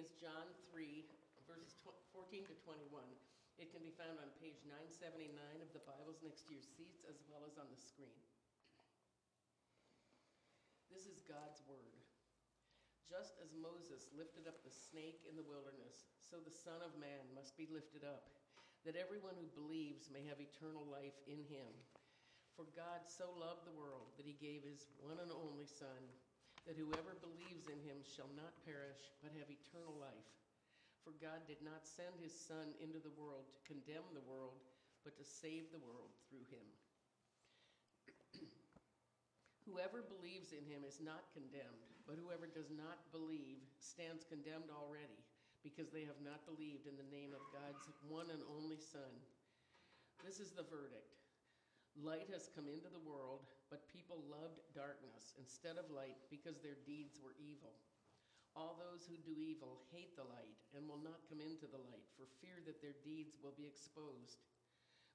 is 0.00 0.16
John 0.16 0.48
3, 0.72 1.04
verses 1.44 1.76
14 1.84 2.48
to 2.48 2.56
21. 2.64 3.04
It 3.60 3.68
can 3.68 3.84
be 3.84 3.92
found 4.00 4.16
on 4.16 4.32
page 4.40 4.56
979 4.64 5.28
of 5.60 5.68
the 5.76 5.84
Bibles 5.84 6.24
next 6.24 6.48
to 6.48 6.56
your 6.56 6.64
seats 6.64 7.04
as 7.04 7.20
well 7.28 7.44
as 7.44 7.60
on 7.60 7.68
the 7.68 7.76
screen. 7.76 8.16
This 10.88 11.04
is 11.04 11.20
God's 11.28 11.60
Word. 11.68 12.00
Just 13.12 13.36
as 13.44 13.52
Moses 13.52 14.08
lifted 14.16 14.48
up 14.48 14.64
the 14.64 14.72
snake 14.72 15.20
in 15.28 15.36
the 15.36 15.44
wilderness, 15.44 16.08
so 16.16 16.40
the 16.40 16.48
Son 16.64 16.80
of 16.80 16.96
Man 16.96 17.28
must 17.36 17.60
be 17.60 17.68
lifted 17.68 18.00
up, 18.00 18.32
that 18.88 18.96
everyone 18.96 19.36
who 19.36 19.52
believes 19.52 20.08
may 20.08 20.24
have 20.32 20.40
eternal 20.40 20.88
life 20.88 21.20
in 21.28 21.44
him. 21.52 21.68
For 22.56 22.64
God 22.72 23.04
so 23.04 23.28
loved 23.36 23.68
the 23.68 23.76
world 23.76 24.16
that 24.16 24.24
he 24.24 24.40
gave 24.40 24.64
his 24.64 24.88
one 24.96 25.20
and 25.20 25.28
only 25.28 25.68
Son, 25.68 26.00
that 26.70 26.78
whoever 26.78 27.18
believes 27.18 27.66
in 27.66 27.82
him 27.82 27.98
shall 28.06 28.30
not 28.38 28.54
perish, 28.62 29.10
but 29.18 29.34
have 29.34 29.50
eternal 29.50 29.90
life. 29.98 30.30
For 31.02 31.10
God 31.18 31.42
did 31.50 31.58
not 31.66 31.82
send 31.82 32.14
his 32.22 32.30
Son 32.30 32.70
into 32.78 33.02
the 33.02 33.10
world 33.18 33.50
to 33.50 33.66
condemn 33.66 34.06
the 34.14 34.22
world, 34.22 34.54
but 35.02 35.18
to 35.18 35.26
save 35.26 35.66
the 35.74 35.82
world 35.82 36.14
through 36.30 36.46
him. 36.46 36.62
Whoever 39.66 40.06
believes 40.06 40.54
in 40.54 40.62
him 40.62 40.86
is 40.86 41.02
not 41.02 41.34
condemned, 41.34 41.90
but 42.06 42.22
whoever 42.22 42.46
does 42.46 42.70
not 42.70 43.02
believe 43.10 43.58
stands 43.82 44.22
condemned 44.22 44.70
already, 44.70 45.18
because 45.66 45.90
they 45.90 46.06
have 46.06 46.22
not 46.22 46.46
believed 46.46 46.86
in 46.86 46.94
the 46.94 47.10
name 47.10 47.34
of 47.34 47.42
God's 47.50 47.90
one 48.06 48.30
and 48.30 48.46
only 48.46 48.78
Son. 48.78 49.10
This 50.22 50.38
is 50.38 50.54
the 50.54 50.70
verdict 50.70 51.19
Light 51.98 52.30
has 52.30 52.46
come 52.54 52.70
into 52.70 52.86
the 52.86 53.02
world, 53.02 53.42
but 53.68 53.90
people 53.90 54.22
loved 54.30 54.62
darkness 54.74 55.34
instead 55.38 55.74
of 55.74 55.90
light 55.90 56.16
because 56.30 56.62
their 56.62 56.78
deeds 56.86 57.18
were 57.18 57.34
evil. 57.42 57.74
All 58.54 58.78
those 58.78 59.06
who 59.06 59.18
do 59.22 59.34
evil 59.38 59.82
hate 59.94 60.14
the 60.18 60.26
light 60.26 60.58
and 60.74 60.86
will 60.86 61.02
not 61.02 61.26
come 61.30 61.42
into 61.42 61.70
the 61.70 61.82
light 61.90 62.06
for 62.18 62.26
fear 62.42 62.58
that 62.66 62.82
their 62.82 62.98
deeds 63.06 63.38
will 63.38 63.54
be 63.54 63.66
exposed. 63.66 64.42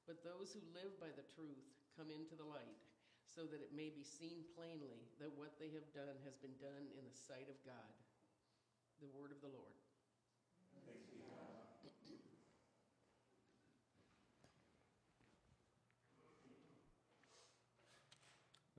But 0.08 0.24
those 0.24 0.56
who 0.56 0.64
live 0.72 0.96
by 1.00 1.12
the 1.12 1.28
truth 1.36 1.68
come 2.00 2.12
into 2.12 2.36
the 2.36 2.48
light 2.48 2.80
so 3.26 3.44
that 3.44 3.60
it 3.60 3.76
may 3.76 3.92
be 3.92 4.06
seen 4.06 4.48
plainly 4.56 5.04
that 5.20 5.34
what 5.36 5.60
they 5.60 5.68
have 5.76 5.88
done 5.92 6.16
has 6.24 6.40
been 6.40 6.56
done 6.62 6.88
in 6.96 7.04
the 7.04 7.18
sight 7.28 7.52
of 7.52 7.60
God. 7.68 7.92
The 9.04 9.12
word 9.12 9.36
of 9.36 9.44
the 9.44 9.52
Lord. 9.52 9.76
Thanks 10.88 11.04
be 11.12 11.20
God. 11.20 11.66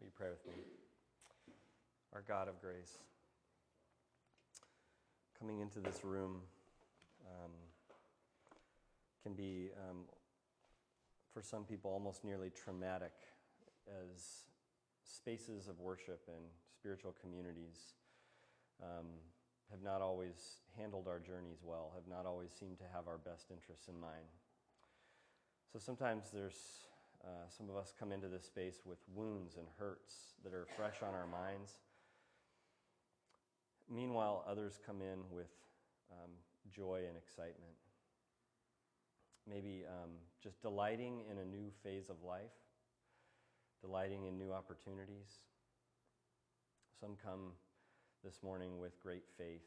Will 0.00 0.05
you 0.05 0.05
pray 0.16 0.30
with 0.30 0.46
me? 0.46 0.62
Our 2.14 2.22
God 2.26 2.48
of 2.48 2.58
grace, 2.62 2.96
coming 5.38 5.60
into 5.60 5.78
this 5.80 6.04
room 6.04 6.40
um, 7.26 7.50
can 9.22 9.34
be, 9.34 9.68
um, 9.90 10.04
for 11.34 11.42
some 11.42 11.64
people, 11.64 11.90
almost 11.90 12.24
nearly 12.24 12.48
traumatic 12.48 13.12
as 13.86 14.46
spaces 15.04 15.68
of 15.68 15.78
worship 15.80 16.22
and 16.28 16.46
spiritual 16.72 17.14
communities 17.20 17.92
um, 18.82 19.06
have 19.70 19.82
not 19.82 20.00
always 20.00 20.60
handled 20.78 21.08
our 21.08 21.18
journeys 21.18 21.58
well, 21.62 21.92
have 21.94 22.08
not 22.08 22.24
always 22.24 22.52
seemed 22.58 22.78
to 22.78 22.84
have 22.94 23.06
our 23.06 23.18
best 23.18 23.50
interests 23.50 23.88
in 23.88 24.00
mind. 24.00 24.32
So 25.70 25.78
sometimes 25.78 26.30
there's 26.32 26.86
uh, 27.24 27.48
some 27.48 27.68
of 27.68 27.76
us 27.76 27.92
come 27.98 28.12
into 28.12 28.28
this 28.28 28.44
space 28.44 28.82
with 28.84 28.98
wounds 29.14 29.56
and 29.56 29.66
hurts 29.78 30.14
that 30.44 30.52
are 30.52 30.66
fresh 30.76 31.02
on 31.02 31.14
our 31.14 31.26
minds. 31.26 31.72
Meanwhile, 33.88 34.44
others 34.48 34.78
come 34.84 35.00
in 35.00 35.20
with 35.30 35.50
um, 36.10 36.30
joy 36.72 37.02
and 37.08 37.16
excitement. 37.16 37.74
Maybe 39.48 39.84
um, 39.86 40.10
just 40.42 40.60
delighting 40.60 41.22
in 41.30 41.38
a 41.38 41.44
new 41.44 41.70
phase 41.82 42.08
of 42.10 42.16
life, 42.26 42.56
delighting 43.80 44.26
in 44.26 44.38
new 44.38 44.52
opportunities. 44.52 45.40
Some 47.00 47.16
come 47.22 47.52
this 48.24 48.42
morning 48.42 48.78
with 48.78 49.00
great 49.00 49.24
faith 49.38 49.62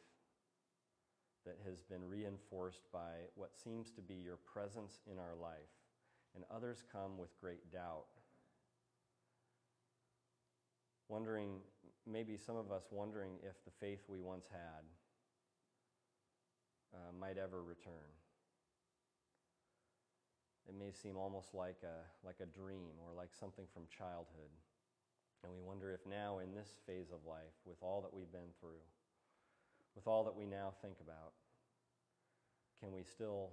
that 1.46 1.58
has 1.66 1.82
been 1.82 2.08
reinforced 2.08 2.92
by 2.92 3.30
what 3.36 3.58
seems 3.58 3.92
to 3.92 4.02
be 4.02 4.16
your 4.16 4.38
presence 4.38 5.00
in 5.10 5.18
our 5.18 5.36
life 5.42 5.79
and 6.36 6.44
others 6.54 6.84
come 6.92 7.18
with 7.18 7.30
great 7.40 7.72
doubt. 7.72 8.06
Wondering, 11.08 11.60
maybe 12.06 12.38
some 12.38 12.56
of 12.56 12.72
us 12.72 12.84
wondering 12.92 13.34
if 13.44 13.64
the 13.66 13.72
faith 13.80 14.02
we 14.08 14.20
once 14.20 14.48
had 14.52 14.86
uh, 16.94 17.12
might 17.20 17.38
ever 17.38 17.64
return. 17.64 18.10
It 20.68 20.76
may 20.78 20.92
seem 20.92 21.18
almost 21.18 21.56
like 21.56 21.82
a, 21.84 22.06
like 22.26 22.38
a 22.42 22.46
dream 22.46 22.94
or 23.04 23.14
like 23.16 23.30
something 23.34 23.66
from 23.74 23.84
childhood. 23.90 24.54
And 25.44 25.52
we 25.52 25.60
wonder 25.60 25.92
if 25.94 26.06
now, 26.06 26.40
in 26.40 26.54
this 26.54 26.70
phase 26.86 27.12
of 27.12 27.26
life, 27.26 27.58
with 27.66 27.78
all 27.82 28.02
that 28.02 28.14
we've 28.14 28.32
been 28.32 28.54
through, 28.60 28.84
with 29.96 30.06
all 30.06 30.24
that 30.26 30.36
we 30.36 30.46
now 30.46 30.74
think 30.82 30.98
about, 31.02 31.34
can 32.80 32.92
we 32.92 33.04
still 33.04 33.52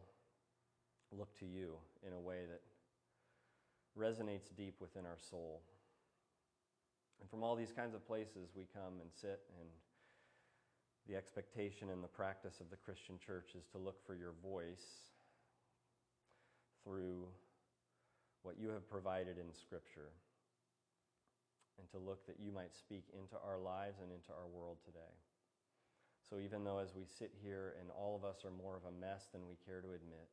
look 1.12 1.36
to 1.38 1.46
you 1.46 1.74
in 2.06 2.12
a 2.12 2.20
way 2.20 2.44
that 2.48 2.62
resonates 3.98 4.54
deep 4.56 4.74
within 4.80 5.06
our 5.06 5.18
soul. 5.30 5.62
And 7.20 7.30
from 7.30 7.42
all 7.42 7.56
these 7.56 7.72
kinds 7.72 7.94
of 7.94 8.06
places, 8.06 8.50
we 8.54 8.66
come 8.74 9.00
and 9.00 9.10
sit, 9.10 9.40
and 9.58 9.68
the 11.08 11.16
expectation 11.16 11.88
and 11.90 12.02
the 12.02 12.08
practice 12.08 12.60
of 12.60 12.70
the 12.70 12.76
Christian 12.76 13.18
church 13.24 13.54
is 13.56 13.64
to 13.72 13.78
look 13.78 14.04
for 14.06 14.14
your 14.14 14.32
voice 14.42 15.14
through 16.84 17.26
what 18.42 18.58
you 18.58 18.68
have 18.68 18.88
provided 18.88 19.38
in 19.38 19.52
Scripture, 19.52 20.14
and 21.78 21.88
to 21.90 21.98
look 21.98 22.26
that 22.26 22.38
you 22.38 22.52
might 22.52 22.74
speak 22.74 23.04
into 23.12 23.34
our 23.42 23.58
lives 23.58 23.98
and 24.02 24.12
into 24.12 24.30
our 24.30 24.46
world 24.46 24.78
today. 24.84 25.14
So, 26.28 26.38
even 26.38 26.64
though 26.64 26.78
as 26.78 26.94
we 26.94 27.04
sit 27.06 27.32
here 27.42 27.74
and 27.80 27.90
all 27.90 28.14
of 28.14 28.24
us 28.24 28.44
are 28.44 28.50
more 28.50 28.76
of 28.76 28.86
a 28.86 29.00
mess 29.00 29.26
than 29.32 29.46
we 29.46 29.54
care 29.66 29.80
to 29.80 29.94
admit, 29.94 30.26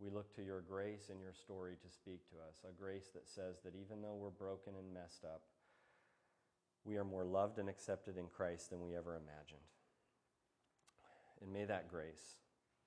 we 0.00 0.10
look 0.10 0.34
to 0.36 0.42
your 0.42 0.60
grace 0.60 1.08
and 1.10 1.20
your 1.20 1.32
story 1.32 1.76
to 1.82 1.90
speak 1.90 2.28
to 2.30 2.36
us, 2.48 2.62
a 2.68 2.72
grace 2.72 3.08
that 3.14 3.28
says 3.28 3.60
that 3.64 3.74
even 3.74 4.02
though 4.02 4.14
we're 4.14 4.30
broken 4.30 4.74
and 4.78 4.92
messed 4.92 5.24
up, 5.24 5.42
we 6.84 6.96
are 6.96 7.04
more 7.04 7.24
loved 7.24 7.58
and 7.58 7.68
accepted 7.68 8.18
in 8.18 8.26
Christ 8.26 8.70
than 8.70 8.82
we 8.82 8.96
ever 8.96 9.14
imagined. 9.14 9.60
And 11.40 11.52
may 11.52 11.64
that 11.64 11.88
grace 11.88 12.36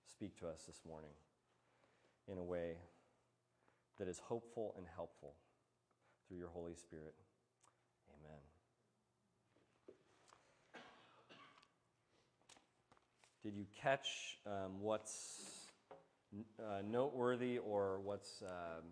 speak 0.06 0.38
to 0.40 0.48
us 0.48 0.64
this 0.68 0.82
morning 0.88 1.12
in 2.32 2.38
a 2.38 2.44
way 2.44 2.78
that 3.98 4.08
is 4.08 4.20
hopeful 4.20 4.76
and 4.78 4.86
helpful 4.96 5.34
through 6.28 6.38
your 6.38 6.50
Holy 6.50 6.76
Spirit. 6.76 7.16
Amen. 8.20 8.40
Did 13.44 13.56
you 13.56 13.66
catch 13.82 14.40
um, 14.46 14.82
what's 14.82 15.57
uh, 16.60 16.82
noteworthy 16.86 17.58
or 17.58 18.00
what's 18.04 18.42
um, 18.42 18.84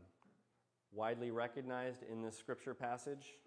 widely 0.91 1.31
recognized 1.31 2.03
in 2.03 2.22
this 2.22 2.38
scripture 2.38 2.73
passage? 2.73 3.38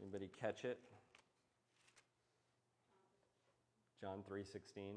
Anybody 0.00 0.30
catch 0.40 0.64
it? 0.64 0.78
John 4.00 4.22
3:16. 4.28 4.96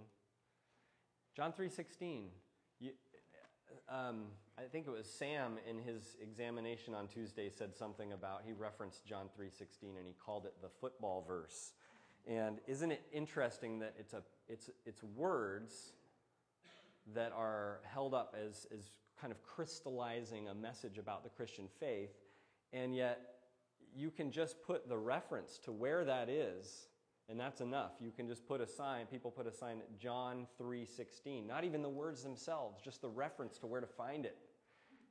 John 1.36 1.53
3:16. 1.53 2.30
Um, 3.90 4.26
I 4.58 4.64
think 4.64 4.88
it 4.88 4.90
was 4.90 5.08
Sam 5.08 5.58
in 5.70 5.80
his 5.80 6.18
examination 6.22 6.94
on 6.94 7.08
Tuesday 7.08 7.50
said 7.50 7.76
something 7.76 8.11
about 8.11 8.41
he 8.46 8.52
referenced 8.52 9.06
John 9.06 9.29
3:16 9.29 9.97
and 9.97 10.06
he 10.06 10.14
called 10.14 10.46
it 10.46 10.61
the 10.61 10.70
football 10.70 11.22
verse. 11.22 11.73
And 12.26 12.59
isn't 12.67 12.91
it 12.91 13.08
interesting 13.14 13.79
that 13.79 13.96
it's 13.97 14.14
a 14.14 14.23
it's 14.50 14.70
it's 14.85 15.03
words 15.03 15.94
that 17.14 17.32
are 17.36 17.80
held 17.84 18.14
up 18.14 18.36
as, 18.40 18.68
as 18.74 18.86
kind 19.20 19.32
of 19.32 19.42
crystallizing 19.44 20.50
a 20.50 20.54
message 20.54 20.98
about 20.98 21.24
the 21.24 21.30
Christian 21.30 21.68
faith, 21.80 22.12
and 22.74 22.96
yet 22.96 23.38
you 23.96 24.12
can 24.12 24.32
just 24.32 24.62
put 24.62 24.88
the 24.88 24.98
reference 24.98 25.58
to 25.59 25.72
where 25.72 26.06
that 26.06 26.30
is 26.30 26.88
and 27.30 27.38
that's 27.38 27.59
enough. 27.59 27.92
You 28.00 28.12
can 28.12 28.28
just 28.28 28.46
put 28.48 28.62
a 28.62 28.68
sign 28.68 29.06
people 29.06 29.32
put 29.32 29.48
a 29.48 29.52
sign 29.52 29.80
at 29.80 30.00
john 30.00 30.48
3.16 30.62 31.46
not 31.46 31.64
even 31.64 31.82
the 31.82 31.90
words 31.90 32.24
themselves 32.24 32.82
just 32.84 33.02
the 33.02 33.09
reference 33.09 33.58
to 33.59 33.68
where 33.68 33.82
to 33.82 33.88
find 33.88 34.26
it. 34.26 34.38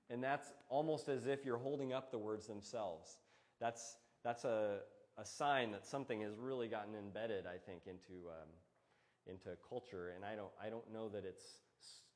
And 0.09 0.23
that's 0.23 0.53
almost 0.69 1.09
as 1.09 1.27
if 1.27 1.45
you're 1.45 1.59
holding 1.59 1.93
up 1.93 2.13
the 2.13 2.19
words 2.19 2.47
themselves. 2.47 3.19
That's 3.61 3.97
that's 4.23 4.45
a, 4.45 4.79
a 5.19 5.25
sign 5.25 5.73
that 5.73 5.85
something 5.85 6.21
has 6.21 6.39
really 6.39 6.69
gotten 6.69 6.95
embedded 6.95 7.47
i 7.47 7.57
think 7.59 7.83
into 7.87 8.29
um, 8.29 8.49
into 9.27 9.57
culture. 9.69 10.13
And 10.15 10.25
i 10.25 10.37
don't 10.37 10.53
i 10.63 10.71
don't 10.71 10.91
know 10.93 11.09
that 11.09 11.25
it's 11.25 11.45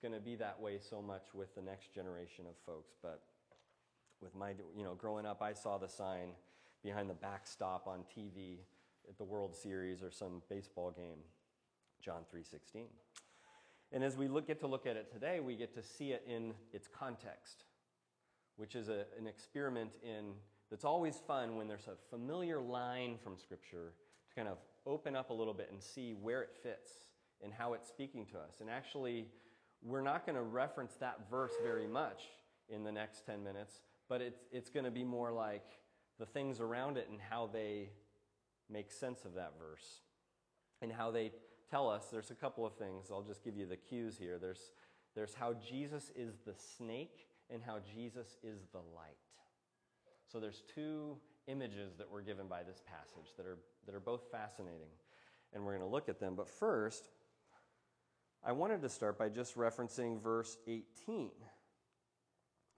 going 0.01 0.15
to 0.15 0.21
be 0.21 0.37
that 0.37 0.61
way 0.61 0.79
so 0.79 1.01
much 1.01 1.27
with 1.35 1.55
the 1.55 1.63
next 1.63 1.95
generation 1.95 2.45
of 2.49 2.55
folks. 2.67 2.95
But 3.03 3.23
with 4.21 4.35
my, 4.35 4.51
you 4.77 4.85
know, 4.85 4.95
growing 4.95 5.27
up, 5.27 5.43
I 5.43 5.53
saw 5.53 5.79
the 5.79 5.89
sign 5.89 6.31
behind 6.83 7.11
the 7.11 7.15
backstop 7.15 7.87
on 7.87 8.01
TV 8.17 8.59
at 9.09 9.19
the 9.19 9.25
World 9.25 9.55
Series 9.55 10.03
or 10.03 10.11
some 10.11 10.43
baseball 10.49 10.91
game. 10.91 11.19
John 12.01 12.25
3:16. 12.35 12.87
And 13.93 14.05
as 14.05 14.17
we 14.17 14.29
look, 14.29 14.47
get 14.47 14.61
to 14.61 14.67
look 14.67 14.87
at 14.87 14.97
it 14.97 15.13
today, 15.13 15.41
we 15.41 15.57
get 15.57 15.75
to 15.75 15.83
see 15.83 16.13
it 16.13 16.25
in 16.27 16.55
its 16.73 16.87
context, 16.87 17.65
which 18.57 18.75
is 18.75 18.89
a, 18.89 19.05
an 19.19 19.27
experiment 19.27 19.91
in 20.03 20.33
that's 20.71 20.85
always 20.85 21.17
fun 21.27 21.57
when 21.57 21.67
there's 21.67 21.89
a 21.89 21.97
familiar 22.09 22.61
line 22.61 23.19
from 23.23 23.37
Scripture 23.37 23.93
to 24.29 24.35
kind 24.35 24.49
of 24.49 24.59
open 24.87 25.17
up 25.17 25.31
a 25.31 25.33
little 25.33 25.53
bit 25.53 25.69
and 25.73 25.83
see 25.83 26.13
where 26.13 26.43
it 26.43 26.57
fits 26.63 26.93
and 27.43 27.53
how 27.53 27.73
it's 27.73 27.89
speaking 27.89 28.25
to 28.27 28.39
us. 28.39 28.61
And 28.61 28.71
actually, 28.71 29.27
we're 29.83 30.03
not 30.03 30.27
going 30.27 30.37
to 30.37 30.43
reference 30.43 30.95
that 31.01 31.19
verse 31.31 31.53
very 31.63 31.87
much 31.87 32.23
in 32.69 32.85
the 32.85 32.93
next 32.93 33.27
10 33.27 33.43
minutes, 33.43 33.81
but 34.09 34.21
it's, 34.21 34.41
it's 34.53 34.71
going 34.71 34.85
to 34.85 34.91
be 34.91 35.05
more 35.05 35.33
like 35.33 35.65
the 36.19 36.27
things 36.27 36.61
around 36.61 36.97
it 36.97 37.09
and 37.11 37.19
how 37.21 37.49
they 37.53 37.91
make 38.71 38.93
sense 38.93 39.25
of 39.25 39.35
that 39.35 39.55
verse 39.59 40.01
and 40.83 40.93
how 40.93 41.11
they 41.11 41.33
tell 41.71 41.89
us 41.89 42.07
there's 42.11 42.31
a 42.31 42.35
couple 42.35 42.67
of 42.67 42.75
things. 42.75 43.07
I'll 43.11 43.23
just 43.23 43.43
give 43.45 43.57
you 43.57 43.67
the 43.67 43.77
cues 43.77 44.17
here. 44.19 44.39
There's, 44.39 44.73
there's 45.15 45.35
how 45.35 45.55
Jesus 45.55 46.11
is 46.15 46.35
the 46.45 46.55
snake 46.55 47.27
and 47.49 47.63
how 47.65 47.79
Jesus 47.95 48.37
is 48.43 48.67
the 48.73 48.79
light. 48.79 49.17
So 50.31 50.39
there's 50.39 50.63
two 50.75 51.17
images 51.47 51.95
that 51.99 52.11
we're 52.11 52.23
given 52.23 52.47
by 52.47 52.63
this 52.63 52.81
passage 52.87 53.33
that 53.37 53.47
are, 53.47 53.59
that 53.87 53.95
are 53.95 54.01
both 54.01 54.23
fascinating. 54.31 54.91
And 55.53 55.65
we're 55.65 55.77
going 55.77 55.89
to 55.89 55.93
look 55.93 56.09
at 56.09 56.21
them. 56.21 56.35
But 56.37 56.49
first, 56.49 57.09
I 58.45 58.53
wanted 58.53 58.81
to 58.83 58.89
start 58.89 59.19
by 59.19 59.29
just 59.29 59.57
referencing 59.57 60.23
verse 60.23 60.57
18. 60.67 61.31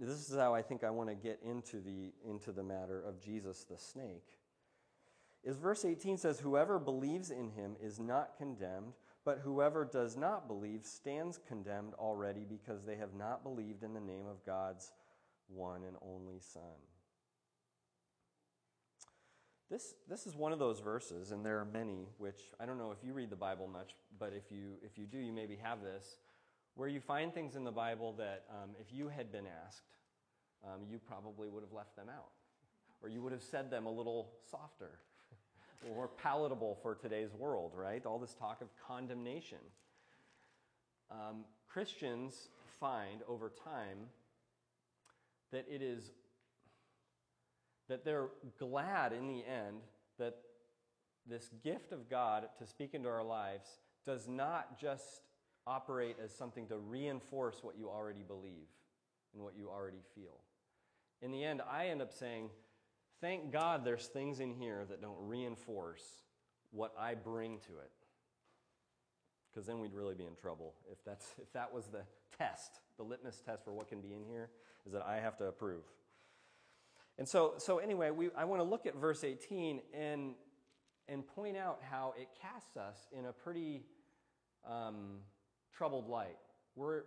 This 0.01 0.31
is 0.31 0.37
how 0.37 0.55
I 0.55 0.63
think 0.63 0.83
I 0.83 0.91
want 0.91 1.09
to 1.11 1.15
get 1.15 1.39
into 1.45 1.81
the, 1.81 2.13
into 2.29 2.51
the 2.51 2.65
matter 2.65 3.01
of 3.01 3.21
Jesus 3.21 3.65
the 3.65 3.79
snake. 3.79 4.27
Is 5.45 5.57
verse 5.57 5.85
18 5.85 6.19
says, 6.19 6.41
Whoever 6.41 6.79
believes 6.79 7.31
in 7.31 7.51
him 7.51 7.77
is 7.81 8.01
not 8.01 8.37
condemned, 8.37 8.95
but 9.25 9.39
whoever 9.39 9.85
does 9.85 10.17
not 10.17 10.49
believe 10.49 10.85
stands 10.85 11.39
condemned 11.47 11.95
already 11.95 12.45
because 12.49 12.85
they 12.85 12.97
have 12.97 13.15
not 13.15 13.45
believed 13.45 13.85
in 13.85 13.95
the 13.95 14.01
name 14.01 14.27
of 14.27 14.45
God's 14.45 14.91
one 15.49 15.85
and 15.85 15.97
only 16.03 16.41
Son. 16.41 16.63
This, 19.73 19.95
this 20.07 20.27
is 20.27 20.37
one 20.37 20.53
of 20.53 20.59
those 20.59 20.81
verses, 20.81 21.31
and 21.31 21.43
there 21.43 21.59
are 21.59 21.65
many, 21.65 22.07
which 22.19 22.43
I 22.61 22.67
don't 22.67 22.77
know 22.77 22.91
if 22.91 22.99
you 23.03 23.15
read 23.15 23.31
the 23.31 23.37
Bible 23.37 23.67
much, 23.67 23.95
but 24.19 24.35
if 24.37 24.53
you, 24.53 24.75
if 24.83 24.99
you 24.99 25.07
do, 25.07 25.17
you 25.17 25.33
maybe 25.33 25.57
have 25.63 25.83
this, 25.83 26.19
where 26.75 26.91
you 26.91 27.01
find 27.01 27.33
things 27.33 27.57
in 27.57 27.65
the 27.65 27.73
Bible 27.73 28.13
that 28.19 28.45
um, 28.51 28.73
if 28.79 28.93
you 28.93 29.09
had 29.09 29.33
been 29.33 29.47
asked, 29.65 29.87
um, 30.63 30.83
you 30.91 30.99
probably 30.99 31.49
would 31.49 31.63
have 31.63 31.73
left 31.73 31.97
them 31.97 32.09
out. 32.11 32.33
Or 33.03 33.09
you 33.09 33.23
would 33.23 33.33
have 33.33 33.43
said 33.43 33.71
them 33.71 33.87
a 33.87 33.91
little 33.91 34.33
softer, 34.51 34.91
more 35.95 36.09
palatable 36.23 36.79
for 36.83 36.95
today's 36.95 37.33
world, 37.33 37.73
right? 37.75 38.05
All 38.05 38.19
this 38.19 38.35
talk 38.35 38.61
of 38.61 38.69
condemnation. 38.87 39.57
Um, 41.11 41.47
Christians 41.67 42.49
find 42.79 43.23
over 43.27 43.51
time 43.65 44.11
that 45.51 45.65
it 45.67 45.81
is 45.81 46.11
that 47.93 48.07
they're 48.07 48.31
glad 48.59 49.13
in 49.13 49.29
the 49.29 49.45
end 49.45 49.83
that 50.19 50.37
this 51.29 51.51
gift 51.63 51.93
of 51.93 52.09
God 52.09 52.49
to 52.59 52.67
speak 52.67 52.95
into 52.95 53.07
our 53.11 53.23
lives 53.23 53.69
does 54.07 54.27
not 54.27 54.81
just 54.81 55.21
operate 55.67 56.17
as 56.25 56.35
something 56.35 56.67
to 56.69 56.79
reinforce 56.79 57.59
what 57.61 57.77
you 57.77 57.91
already 57.91 58.23
believe 58.27 58.71
and 59.35 59.43
what 59.45 59.53
you 59.59 59.69
already 59.69 60.01
feel. 60.15 60.41
In 61.21 61.33
the 61.33 61.45
end, 61.45 61.61
I 61.71 61.89
end 61.89 62.01
up 62.01 62.15
saying, 62.15 62.49
thank 63.21 63.53
God 63.53 63.85
there's 63.85 64.07
things 64.07 64.41
in 64.41 64.55
here 64.55 64.87
that 64.89 65.03
don't 65.03 65.19
reinforce 65.21 66.03
what 66.71 66.95
I 66.99 67.15
bring 67.15 67.59
to 67.67 67.73
it. 67.73 67.91
Because 69.53 69.67
then 69.67 69.81
we'd 69.81 69.93
really 69.93 70.15
be 70.15 70.25
in 70.25 70.35
trouble 70.35 70.73
if, 70.91 71.05
that's, 71.05 71.27
if 71.43 71.53
that 71.53 71.75
was 71.75 71.89
the 71.89 72.05
test, 72.39 72.81
the 72.97 73.03
litmus 73.03 73.43
test 73.45 73.63
for 73.65 73.75
what 73.75 73.87
can 73.87 74.01
be 74.01 74.15
in 74.15 74.25
here, 74.25 74.49
is 74.87 74.95
that 74.95 75.03
I 75.07 75.17
have 75.17 75.37
to 75.37 75.45
approve. 75.45 75.83
And 77.19 77.29
so, 77.29 77.55
so 77.59 77.79
anyway, 77.79 78.11
we, 78.11 78.31
I 78.37 78.45
want 78.45 78.61
to 78.61 78.65
look 78.65 78.87
at 78.87 78.97
verse 78.97 79.25
18 79.25 79.81
and, 79.93 80.35
and 81.09 81.27
point 81.27 81.57
out 81.57 81.81
how 81.89 82.15
it 82.19 82.29
casts 82.41 82.77
us 82.77 83.07
in 83.17 83.27
a 83.27 83.33
pretty 83.33 83.83
um, 84.69 85.19
troubled 85.73 86.09
light. 86.09 86.37
We're, 86.75 87.03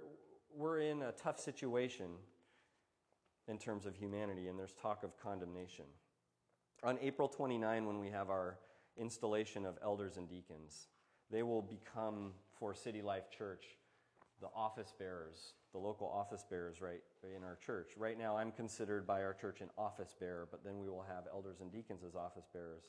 we're 0.55 0.79
in 0.79 1.01
a 1.01 1.11
tough 1.11 1.39
situation 1.39 2.07
in 3.47 3.57
terms 3.57 3.85
of 3.85 3.95
humanity, 3.95 4.47
and 4.47 4.57
there's 4.57 4.73
talk 4.73 5.03
of 5.03 5.17
condemnation. 5.17 5.85
On 6.83 6.97
April 7.01 7.27
29, 7.27 7.85
when 7.85 7.99
we 7.99 8.09
have 8.09 8.29
our 8.29 8.57
installation 8.97 9.65
of 9.65 9.77
elders 9.83 10.17
and 10.17 10.29
deacons, 10.29 10.87
they 11.31 11.43
will 11.43 11.61
become, 11.61 12.31
for 12.59 12.73
City 12.73 13.01
Life 13.01 13.29
Church, 13.35 13.63
the 14.41 14.47
office 14.55 14.93
bearers, 14.97 15.53
the 15.75 15.79
local 15.79 16.07
office 16.07 16.45
bearers 16.49 16.79
right 16.79 17.01
in 17.35 17.43
our 17.43 17.57
church. 17.57 17.91
Right 17.97 18.17
now, 18.17 18.37
I'm 18.37 18.53
considered 18.53 19.05
by 19.05 19.23
our 19.23 19.33
church 19.33 19.59
an 19.59 19.69
office 19.77 20.15
bearer, 20.17 20.47
but 20.49 20.63
then 20.63 20.79
we 20.79 20.87
will 20.87 21.03
have 21.05 21.25
elders 21.29 21.57
and 21.59 21.69
deacons 21.69 22.01
as 22.07 22.15
office 22.15 22.47
bearers. 22.53 22.83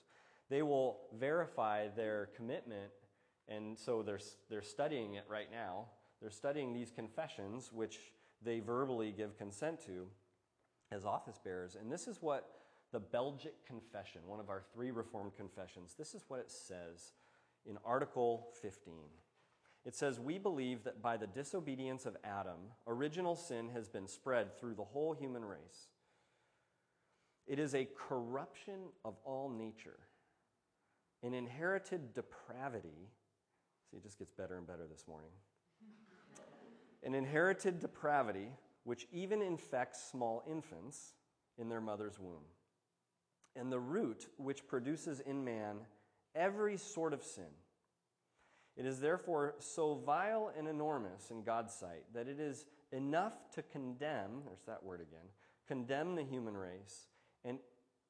They 0.50 0.62
will 0.62 1.00
verify 1.18 1.88
their 1.88 2.28
commitment, 2.36 2.92
and 3.48 3.76
so 3.76 4.02
they're, 4.02 4.20
they're 4.48 4.62
studying 4.62 5.14
it 5.14 5.24
right 5.28 5.50
now. 5.50 5.86
They're 6.20 6.30
studying 6.30 6.72
these 6.72 6.92
confessions, 6.92 7.72
which 7.72 7.98
they 8.40 8.60
verbally 8.60 9.10
give 9.10 9.36
consent 9.36 9.84
to 9.86 10.06
as 10.92 11.04
office 11.04 11.40
bearers. 11.42 11.76
And 11.80 11.90
this 11.90 12.06
is 12.06 12.22
what 12.22 12.48
the 12.92 13.00
Belgic 13.00 13.66
Confession, 13.66 14.20
one 14.28 14.38
of 14.38 14.48
our 14.48 14.62
three 14.72 14.92
Reformed 14.92 15.32
confessions, 15.36 15.96
this 15.98 16.14
is 16.14 16.22
what 16.28 16.38
it 16.38 16.52
says 16.52 17.14
in 17.68 17.78
Article 17.84 18.46
15. 18.62 18.94
It 19.86 19.94
says, 19.94 20.18
We 20.18 20.38
believe 20.38 20.82
that 20.82 21.00
by 21.00 21.16
the 21.16 21.28
disobedience 21.28 22.06
of 22.06 22.16
Adam, 22.24 22.58
original 22.88 23.36
sin 23.36 23.70
has 23.72 23.88
been 23.88 24.08
spread 24.08 24.58
through 24.58 24.74
the 24.74 24.84
whole 24.84 25.14
human 25.14 25.44
race. 25.44 25.88
It 27.46 27.60
is 27.60 27.74
a 27.76 27.88
corruption 27.96 28.80
of 29.04 29.14
all 29.24 29.48
nature, 29.48 30.00
an 31.22 31.32
inherited 31.32 32.14
depravity. 32.14 33.12
See, 33.88 33.98
it 33.98 34.02
just 34.02 34.18
gets 34.18 34.32
better 34.32 34.58
and 34.58 34.66
better 34.66 34.88
this 34.90 35.04
morning. 35.06 35.30
an 37.04 37.14
inherited 37.14 37.78
depravity 37.78 38.48
which 38.82 39.06
even 39.12 39.40
infects 39.40 40.10
small 40.10 40.42
infants 40.50 41.14
in 41.58 41.68
their 41.68 41.80
mother's 41.80 42.18
womb, 42.18 42.44
and 43.54 43.70
the 43.70 43.78
root 43.78 44.26
which 44.36 44.66
produces 44.66 45.20
in 45.20 45.44
man 45.44 45.76
every 46.34 46.76
sort 46.76 47.12
of 47.12 47.22
sin 47.22 47.44
it 48.76 48.84
is 48.84 49.00
therefore 49.00 49.54
so 49.58 49.94
vile 49.94 50.52
and 50.56 50.68
enormous 50.68 51.30
in 51.30 51.42
God's 51.42 51.72
sight 51.72 52.04
that 52.14 52.28
it 52.28 52.38
is 52.38 52.66
enough 52.92 53.50
to 53.54 53.62
condemn, 53.62 54.42
there's 54.44 54.64
that 54.66 54.84
word 54.84 55.00
again, 55.00 55.26
condemn 55.66 56.14
the 56.14 56.22
human 56.22 56.56
race, 56.56 57.08
and, 57.44 57.58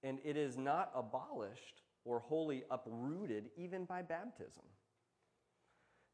and 0.03 0.19
it 0.25 0.37
is 0.37 0.57
not 0.57 0.91
abolished 0.95 1.83
or 2.05 2.21
wholly 2.21 2.65
uprooted 2.71 3.51
even 3.57 3.85
by 3.85 4.03
baptism. 4.03 4.65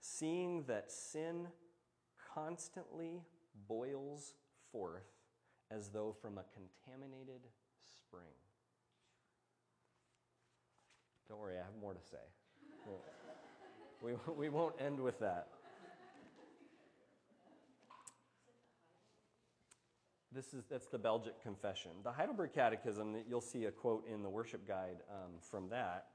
Seeing 0.01 0.65
that 0.65 0.91
sin 0.91 1.49
constantly 2.35 3.23
boils 3.69 4.35
forth 4.71 5.09
as 5.71 5.89
though 5.91 6.15
from 6.21 6.39
a 6.39 6.45
contaminated 6.53 7.41
spring. 7.85 8.25
Don't 11.29 11.41
worry, 11.41 11.55
I 11.55 11.65
have 11.65 11.81
more 11.81 11.95
to 11.95 12.03
say. 12.03 12.19
We, 14.03 14.15
we 14.37 14.49
won't 14.49 14.75
end 14.81 15.01
with 15.01 15.19
that. 15.21 15.49
This 20.35 20.55
is, 20.55 20.65
that's 20.71 20.87
the 20.87 20.99
Belgic 20.99 21.43
Confession. 21.43 21.91
The 22.03 22.13
Heidelberg 22.13 22.55
Catechism, 22.55 23.13
that 23.13 23.27
you'll 23.29 23.43
see 23.43 23.67
a 23.67 23.71
quote 23.71 24.09
in 24.09 24.23
the 24.23 24.31
worship 24.31 24.67
guide 24.67 24.97
um, 25.11 25.33
from 25.43 25.69
that, 25.69 26.07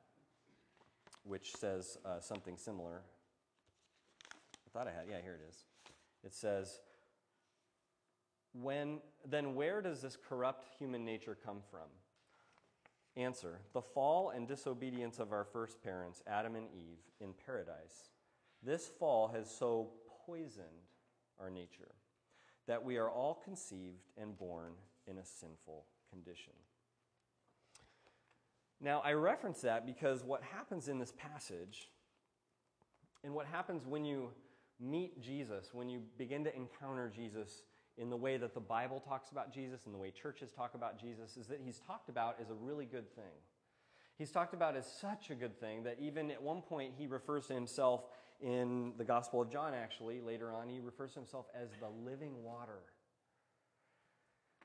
which 1.23 1.55
says 1.55 1.99
uh, 2.03 2.19
something 2.19 2.57
similar. 2.57 3.01
I 4.31 4.69
thought 4.73 4.87
I 4.87 4.91
had, 4.91 5.03
yeah, 5.07 5.21
here 5.21 5.35
it 5.35 5.47
is. 5.47 5.65
It 6.23 6.33
says, 6.33 6.81
when, 8.53 9.01
then 9.23 9.53
where 9.53 9.81
does 9.83 10.01
this 10.01 10.17
corrupt 10.27 10.65
human 10.79 11.05
nature 11.05 11.37
come 11.45 11.59
from? 11.69 11.87
Answer 13.17 13.59
The 13.73 13.81
fall 13.81 14.29
and 14.29 14.47
disobedience 14.47 15.17
of 15.17 15.31
our 15.31 15.43
first 15.43 15.81
parents, 15.83 16.21
Adam 16.27 16.55
and 16.55 16.67
Eve, 16.71 16.99
in 17.19 17.33
paradise. 17.45 18.11
This 18.63 18.87
fall 18.87 19.27
has 19.29 19.49
so 19.49 19.89
poisoned 20.25 20.65
our 21.39 21.49
nature 21.49 21.95
that 22.67 22.83
we 22.83 22.97
are 22.97 23.09
all 23.09 23.41
conceived 23.43 24.03
and 24.21 24.37
born 24.37 24.73
in 25.07 25.17
a 25.17 25.25
sinful 25.25 25.85
condition. 26.11 26.53
Now, 28.79 29.01
I 29.03 29.13
reference 29.13 29.61
that 29.61 29.85
because 29.85 30.23
what 30.23 30.43
happens 30.43 30.87
in 30.87 30.99
this 30.99 31.13
passage, 31.17 31.89
and 33.23 33.33
what 33.33 33.47
happens 33.47 33.87
when 33.87 34.05
you 34.05 34.29
meet 34.79 35.19
Jesus, 35.19 35.73
when 35.73 35.89
you 35.89 36.01
begin 36.17 36.43
to 36.43 36.55
encounter 36.55 37.09
Jesus 37.09 37.63
in 37.97 38.09
the 38.09 38.17
way 38.17 38.37
that 38.37 38.53
the 38.53 38.59
Bible 38.59 38.99
talks 38.99 39.31
about 39.31 39.53
Jesus 39.53 39.85
and 39.85 39.93
the 39.93 39.97
way 39.97 40.11
churches 40.11 40.51
talk 40.51 40.75
about 40.75 40.99
Jesus 40.99 41.35
is 41.37 41.47
that 41.47 41.59
he's 41.63 41.79
talked 41.79 42.09
about 42.09 42.37
as 42.41 42.49
a 42.49 42.53
really 42.53 42.85
good 42.85 43.13
thing. 43.15 43.23
He's 44.17 44.31
talked 44.31 44.53
about 44.53 44.75
as 44.75 44.85
such 44.99 45.29
a 45.29 45.35
good 45.35 45.59
thing 45.59 45.83
that 45.83 45.97
even 45.99 46.31
at 46.31 46.41
one 46.41 46.61
point 46.61 46.93
he 46.97 47.07
refers 47.07 47.47
to 47.47 47.53
himself 47.53 48.05
in 48.39 48.93
the 48.97 49.03
Gospel 49.03 49.41
of 49.41 49.51
John, 49.51 49.73
actually, 49.73 50.21
later 50.21 50.51
on, 50.51 50.69
he 50.69 50.79
refers 50.79 51.13
to 51.13 51.19
himself 51.19 51.47
as 51.59 51.69
the 51.79 51.89
living 51.89 52.43
water. 52.43 52.81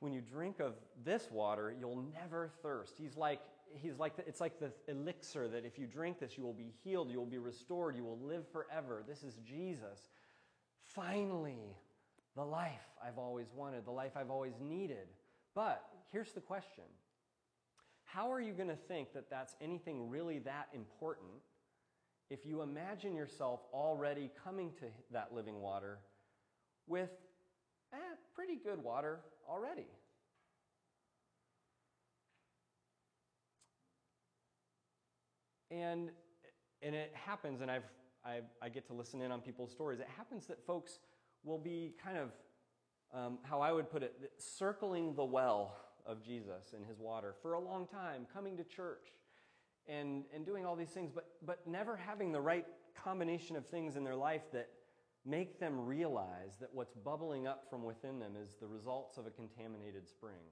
When 0.01 0.13
you 0.13 0.21
drink 0.21 0.61
of 0.61 0.75
this 1.05 1.31
water, 1.31 1.75
you'll 1.79 2.05
never 2.21 2.51
thirst. 2.63 2.95
He's 2.99 3.17
like, 3.17 3.41
he's 3.75 3.99
like 3.99 4.17
the, 4.17 4.27
it's 4.27 4.41
like 4.41 4.59
the 4.59 4.73
elixir 4.89 5.49
that 5.49 5.65
if 5.65 5.79
you 5.79 5.87
drink 5.87 6.19
this, 6.21 6.37
you 6.37 6.45
will 6.45 6.53
be 6.53 6.73
healed, 6.83 7.11
you 7.11 7.19
will 7.19 7.27
be 7.27 7.39
restored, 7.39 7.97
you 7.97 8.05
will 8.05 8.19
live 8.19 8.45
forever. 8.53 9.03
This 9.07 9.23
is 9.23 9.37
Jesus. 9.47 10.11
Finally, 10.83 11.77
the 12.35 12.45
life 12.45 12.81
I've 13.05 13.19
always 13.19 13.49
wanted, 13.55 13.85
the 13.85 13.91
life 13.91 14.13
I've 14.17 14.31
always 14.31 14.55
needed. 14.61 15.09
But 15.55 15.85
here's 16.11 16.33
the 16.33 16.41
question 16.41 16.85
How 18.05 18.33
are 18.33 18.41
you 18.41 18.53
going 18.53 18.69
to 18.69 18.77
think 18.77 19.13
that 19.15 19.29
that's 19.31 19.55
anything 19.61 20.09
really 20.09 20.39
that 20.41 20.69
important 20.73 21.31
if 22.31 22.47
you 22.47 22.63
imagine 22.63 23.15
yourself 23.15 23.61
already 23.73 24.31
coming 24.43 24.73
to 24.81 24.87
that 25.11 25.35
living 25.35 25.61
water 25.61 25.99
with 26.87 27.11
eh, 27.93 27.97
pretty 28.35 28.57
good 28.57 28.83
water 28.83 29.21
already? 29.49 29.87
And, 35.71 36.11
and 36.83 36.95
it 36.95 37.13
happens, 37.15 37.63
and 37.63 37.71
I've, 37.71 37.85
I, 38.27 38.41
I 38.61 38.69
get 38.69 38.87
to 38.89 38.93
listen 38.93 39.23
in 39.23 39.33
on 39.33 39.41
people's 39.41 39.71
stories. 39.71 40.01
It 40.01 40.09
happens 40.19 40.47
that 40.47 40.63
folks 40.67 40.99
will 41.45 41.59
be 41.59 41.95
kind 42.03 42.19
of, 42.19 42.31
um, 43.13 43.39
how 43.43 43.61
I 43.61 43.73
would 43.73 43.91
put 43.91 44.03
it, 44.03 44.15
circling 44.39 45.15
the 45.15 45.25
well 45.25 45.77
of 46.07 46.23
Jesus 46.23 46.73
and 46.75 46.85
his 46.85 46.99
water 46.99 47.35
for 47.43 47.55
a 47.55 47.61
long 47.61 47.87
time, 47.87 48.27
coming 48.33 48.57
to 48.57 48.65
church 48.65 49.09
and, 49.89 50.25
and 50.35 50.47
doing 50.47 50.65
all 50.65 50.77
these 50.77 50.91
things, 50.91 51.11
but, 51.15 51.27
but 51.45 51.67
never 51.67 51.97
having 51.97 52.33
the 52.33 52.41
right 52.41 52.67
combination 52.95 53.57
of 53.57 53.67
things 53.67 53.97
in 53.97 54.05
their 54.05 54.17
life 54.17 54.43
that 54.53 54.69
make 55.25 55.61
them 55.61 55.85
realize 55.85 56.57
that 56.61 56.69
what's 56.73 56.95
bubbling 56.95 57.47
up 57.47 57.65
from 57.71 57.85
within 57.85 58.19
them 58.19 58.33
is 58.43 58.57
the 58.61 58.67
results 58.67 59.19
of 59.19 59.27
a 59.27 59.31
contaminated 59.31 60.09
spring. 60.09 60.43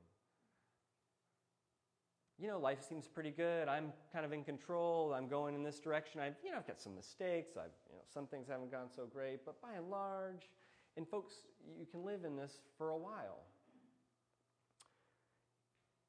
You 2.39 2.49
know, 2.49 2.59
life 2.59 2.83
seems 2.89 3.07
pretty 3.07 3.33
good. 3.33 3.69
I'm 3.69 3.93
kind 4.13 4.25
of 4.25 4.33
in 4.33 4.45
control. 4.45 5.13
I'm 5.13 5.29
going 5.29 5.55
in 5.55 5.63
this 5.63 5.79
direction. 5.79 6.21
I've, 6.21 6.37
you 6.43 6.51
know, 6.51 6.57
I've 6.57 6.67
got 6.67 6.81
some 6.81 6.95
mistakes. 6.95 7.57
I've, 7.57 7.73
you 7.91 7.97
know, 7.97 8.03
some 8.13 8.27
things 8.27 8.49
haven't 8.49 8.71
gone 8.71 8.89
so 8.95 9.05
great, 9.05 9.45
but 9.45 9.61
by 9.61 9.75
and 9.77 9.91
large, 9.91 10.49
and 10.97 11.09
folks, 11.09 11.35
you 11.79 11.87
can 11.87 12.05
live 12.05 12.25
in 12.25 12.37
this 12.37 12.61
for 12.77 12.91
a 12.91 12.97
while. 12.97 13.45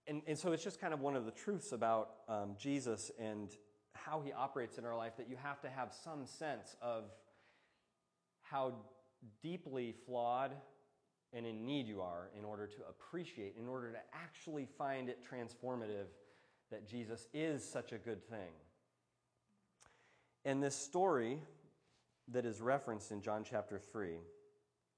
And, 0.07 0.21
and 0.27 0.37
so 0.37 0.51
it's 0.51 0.63
just 0.63 0.81
kind 0.81 0.93
of 0.93 0.99
one 0.99 1.15
of 1.15 1.25
the 1.25 1.31
truths 1.31 1.71
about 1.71 2.09
um, 2.27 2.55
Jesus 2.59 3.11
and 3.19 3.49
how 3.93 4.21
he 4.21 4.33
operates 4.33 4.77
in 4.77 4.85
our 4.85 4.97
life 4.97 5.13
that 5.17 5.29
you 5.29 5.35
have 5.41 5.61
to 5.61 5.69
have 5.69 5.93
some 5.93 6.25
sense 6.25 6.75
of 6.81 7.05
how 8.41 8.73
deeply 9.41 9.93
flawed 10.05 10.51
and 11.33 11.45
in 11.45 11.65
need 11.65 11.87
you 11.87 12.01
are 12.01 12.29
in 12.37 12.43
order 12.43 12.67
to 12.67 12.77
appreciate, 12.89 13.55
in 13.57 13.67
order 13.67 13.91
to 13.91 13.99
actually 14.13 14.67
find 14.77 15.07
it 15.07 15.19
transformative 15.23 16.07
that 16.71 16.87
Jesus 16.87 17.27
is 17.33 17.63
such 17.63 17.91
a 17.91 17.97
good 17.97 18.27
thing. 18.27 18.51
And 20.43 20.61
this 20.61 20.75
story 20.75 21.39
that 22.29 22.45
is 22.45 22.59
referenced 22.59 23.11
in 23.11 23.21
John 23.21 23.45
chapter 23.47 23.79
3 23.79 24.17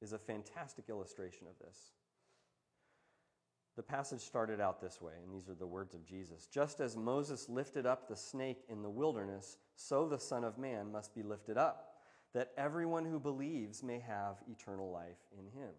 is 0.03 0.13
a 0.13 0.19
fantastic 0.19 0.85
illustration 0.89 1.47
of 1.47 1.57
this. 1.65 1.77
The 3.75 3.83
passage 3.83 4.21
started 4.21 4.61
out 4.61 4.79
this 4.79 5.01
way, 5.01 5.13
and 5.23 5.33
these 5.33 5.49
are 5.49 5.55
the 5.55 5.65
words 5.65 5.95
of 5.95 6.05
Jesus 6.05 6.45
Just 6.45 6.79
as 6.79 6.95
Moses 6.95 7.49
lifted 7.49 7.85
up 7.85 8.07
the 8.07 8.15
snake 8.15 8.63
in 8.69 8.83
the 8.83 8.89
wilderness, 8.89 9.57
so 9.75 10.07
the 10.07 10.19
Son 10.19 10.43
of 10.43 10.59
Man 10.59 10.91
must 10.91 11.15
be 11.15 11.23
lifted 11.23 11.57
up, 11.57 11.95
that 12.33 12.51
everyone 12.57 13.05
who 13.05 13.19
believes 13.19 13.81
may 13.81 13.99
have 13.99 14.35
eternal 14.51 14.91
life 14.91 15.17
in 15.37 15.45
him. 15.59 15.71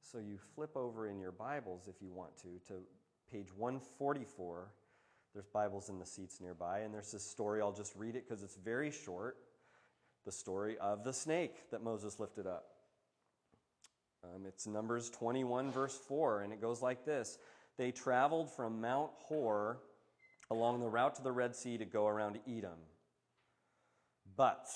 So 0.00 0.18
you 0.18 0.38
flip 0.54 0.76
over 0.76 1.08
in 1.08 1.20
your 1.20 1.32
Bibles, 1.32 1.86
if 1.86 2.00
you 2.00 2.10
want 2.10 2.36
to, 2.38 2.48
to 2.68 2.80
page 3.30 3.48
144. 3.54 4.72
There's 5.34 5.46
Bibles 5.46 5.90
in 5.90 5.98
the 5.98 6.06
seats 6.06 6.40
nearby, 6.40 6.80
and 6.80 6.94
there's 6.94 7.12
this 7.12 7.24
story. 7.24 7.60
I'll 7.60 7.72
just 7.72 7.94
read 7.94 8.16
it 8.16 8.26
because 8.26 8.42
it's 8.42 8.56
very 8.56 8.90
short 8.90 9.36
the 10.24 10.32
story 10.32 10.78
of 10.78 11.04
the 11.04 11.12
snake 11.12 11.70
that 11.70 11.82
Moses 11.82 12.18
lifted 12.18 12.46
up. 12.46 12.77
Um, 14.24 14.46
it's 14.46 14.66
Numbers 14.66 15.10
21, 15.10 15.70
verse 15.70 15.98
4, 16.08 16.42
and 16.42 16.52
it 16.52 16.60
goes 16.60 16.82
like 16.82 17.04
this 17.04 17.38
They 17.76 17.92
traveled 17.92 18.50
from 18.50 18.80
Mount 18.80 19.10
Hor 19.16 19.78
along 20.50 20.80
the 20.80 20.88
route 20.88 21.14
to 21.16 21.22
the 21.22 21.32
Red 21.32 21.54
Sea 21.54 21.78
to 21.78 21.84
go 21.84 22.06
around 22.06 22.38
Edom. 22.48 22.78
But 24.36 24.68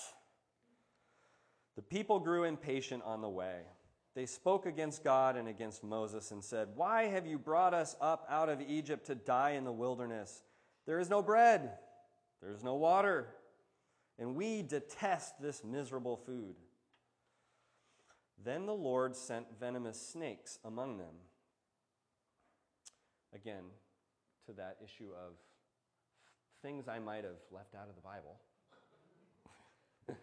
the 1.77 1.83
people 1.83 2.21
grew 2.21 2.45
impatient 2.45 3.03
on 3.05 3.21
the 3.21 3.29
way. 3.29 3.61
They 4.15 4.27
spoke 4.27 4.67
against 4.67 5.03
God 5.03 5.37
and 5.37 5.49
against 5.49 5.83
Moses 5.83 6.33
and 6.33 6.45
said, 6.45 6.69
Why 6.75 7.05
have 7.05 7.27
you 7.27 7.39
brought 7.39 7.73
us 7.73 7.97
up 8.01 8.27
out 8.29 8.49
of 8.49 8.61
Egypt 8.61 9.07
to 9.07 9.15
die 9.15 9.53
in 9.53 9.65
the 9.65 9.73
wilderness? 9.73 10.43
There 10.87 10.99
is 10.99 11.09
no 11.09 11.23
bread, 11.23 11.71
there 12.43 12.51
is 12.51 12.63
no 12.63 12.75
water, 12.75 13.29
and 14.19 14.35
we 14.35 14.63
detest 14.63 15.41
this 15.41 15.65
miserable 15.65 16.17
food. 16.17 16.57
Then 18.45 18.67
the 18.67 18.75
Lord 18.75 19.15
sent 19.15 19.59
venomous 19.59 20.01
snakes 20.01 20.59
among 20.65 20.99
them. 20.99 21.15
Again, 23.35 23.65
to 24.47 24.53
that 24.55 24.79
issue 24.85 25.11
of 25.13 25.35
things 26.61 26.89
I 26.89 26.99
might 26.99 27.25
have 27.25 27.41
left 27.51 27.75
out 27.75 27.89
of 27.89 27.95
the 27.95 28.01
Bible. 28.01 28.41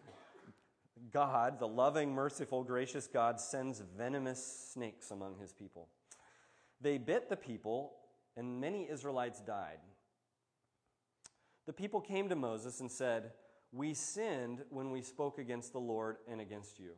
God, 1.12 1.60
the 1.60 1.68
loving, 1.68 2.14
merciful, 2.14 2.64
gracious 2.64 3.08
God, 3.08 3.40
sends 3.40 3.82
venomous 3.98 4.72
snakes 4.74 5.12
among 5.12 5.38
his 5.38 5.54
people. 5.54 5.88
They 6.82 6.98
bit 6.98 7.30
the 7.30 7.38
people, 7.38 7.94
and 8.36 8.60
many 8.60 8.90
Israelites 8.90 9.40
died. 9.42 9.80
The 11.66 11.74
people 11.74 12.02
came 12.02 12.30
to 12.30 12.36
Moses 12.36 12.80
and 12.80 12.92
said, 12.92 13.32
We 13.72 13.94
sinned 13.94 14.64
when 14.70 14.92
we 14.92 15.02
spoke 15.02 15.40
against 15.40 15.74
the 15.74 15.80
Lord 15.80 16.18
and 16.28 16.42
against 16.42 16.80
you. 16.80 16.92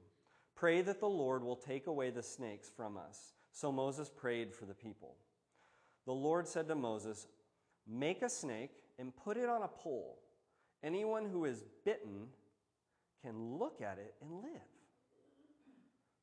Pray 0.55 0.81
that 0.81 1.00
the 1.00 1.08
Lord 1.08 1.43
will 1.43 1.55
take 1.55 1.88
away 1.88 2.10
the 2.10 2.24
snakes 2.24 2.70
from 2.70 2.98
us. 2.98 3.34
So 3.51 3.72
Moses 3.72 4.10
prayed 4.10 4.53
for 4.53 4.65
the 4.65 4.74
people. 4.74 5.15
The 6.05 6.13
Lord 6.13 6.48
said 6.48 6.67
to 6.67 6.75
Moses, 6.75 7.27
Make 7.88 8.22
a 8.22 8.29
snake 8.29 8.72
and 9.00 9.15
put 9.15 9.38
it 9.38 9.50
on 9.50 9.63
a 9.63 9.67
pole. 9.67 10.20
Anyone 10.84 11.25
who 11.25 11.46
is 11.46 11.63
bitten 11.86 12.27
can 13.24 13.58
look 13.58 13.81
at 13.81 13.98
it 13.98 14.15
and 14.22 14.41
live. 14.41 14.62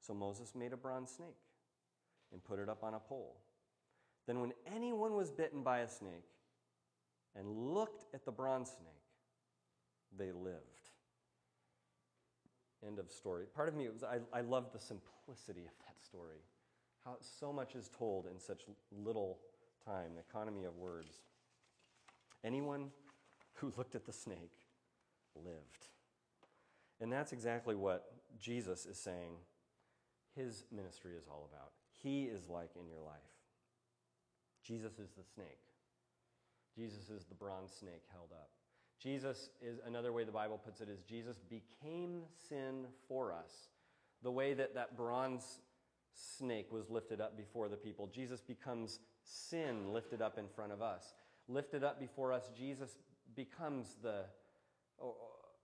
So 0.00 0.14
Moses 0.14 0.54
made 0.54 0.72
a 0.72 0.76
bronze 0.76 1.10
snake 1.10 1.36
and 2.32 2.42
put 2.42 2.58
it 2.58 2.68
up 2.68 2.82
on 2.82 2.94
a 2.94 2.98
pole. 2.98 3.36
Then, 4.26 4.40
when 4.40 4.52
anyone 4.66 5.14
was 5.14 5.30
bitten 5.30 5.62
by 5.62 5.80
a 5.80 5.88
snake 5.88 6.28
and 7.34 7.48
looked 7.48 8.04
at 8.14 8.24
the 8.24 8.32
bronze 8.32 8.68
snake, 8.68 8.88
they 10.16 10.32
lived. 10.32 10.77
End 12.86 12.98
of 12.98 13.10
story. 13.10 13.44
Part 13.54 13.68
of 13.68 13.74
me, 13.74 13.88
was, 13.88 14.04
I, 14.04 14.18
I 14.36 14.40
love 14.42 14.72
the 14.72 14.78
simplicity 14.78 15.62
of 15.62 15.72
that 15.86 15.96
story. 16.04 16.38
How 17.04 17.16
so 17.20 17.52
much 17.52 17.74
is 17.74 17.90
told 17.96 18.26
in 18.26 18.38
such 18.38 18.62
little 18.92 19.38
time, 19.84 20.14
the 20.14 20.20
economy 20.20 20.64
of 20.64 20.76
words. 20.76 21.22
Anyone 22.44 22.90
who 23.54 23.72
looked 23.76 23.94
at 23.94 24.06
the 24.06 24.12
snake 24.12 24.52
lived. 25.34 25.86
And 27.00 27.12
that's 27.12 27.32
exactly 27.32 27.74
what 27.74 28.12
Jesus 28.38 28.86
is 28.86 28.98
saying 28.98 29.32
his 30.38 30.64
ministry 30.70 31.14
is 31.18 31.26
all 31.28 31.48
about. 31.50 31.72
He 32.02 32.24
is 32.24 32.48
like 32.48 32.70
in 32.78 32.86
your 32.86 33.00
life. 33.00 33.34
Jesus 34.64 34.98
is 34.98 35.10
the 35.16 35.24
snake. 35.24 35.58
Jesus 36.76 37.10
is 37.10 37.24
the 37.24 37.34
bronze 37.34 37.72
snake 37.72 38.04
held 38.12 38.30
up. 38.32 38.50
Jesus 39.00 39.50
is 39.62 39.78
another 39.86 40.12
way 40.12 40.24
the 40.24 40.32
Bible 40.32 40.58
puts 40.58 40.80
it 40.80 40.88
is 40.88 41.02
Jesus 41.02 41.38
became 41.38 42.22
sin 42.48 42.86
for 43.06 43.32
us. 43.32 43.68
The 44.22 44.30
way 44.30 44.54
that 44.54 44.74
that 44.74 44.96
bronze 44.96 45.60
snake 46.12 46.72
was 46.72 46.90
lifted 46.90 47.20
up 47.20 47.36
before 47.36 47.68
the 47.68 47.76
people, 47.76 48.08
Jesus 48.08 48.40
becomes 48.40 48.98
sin 49.22 49.92
lifted 49.92 50.20
up 50.20 50.36
in 50.38 50.48
front 50.48 50.72
of 50.72 50.82
us. 50.82 51.14
Lifted 51.46 51.84
up 51.84 52.00
before 52.00 52.32
us, 52.32 52.50
Jesus 52.56 52.98
becomes 53.36 53.96
the 54.02 54.24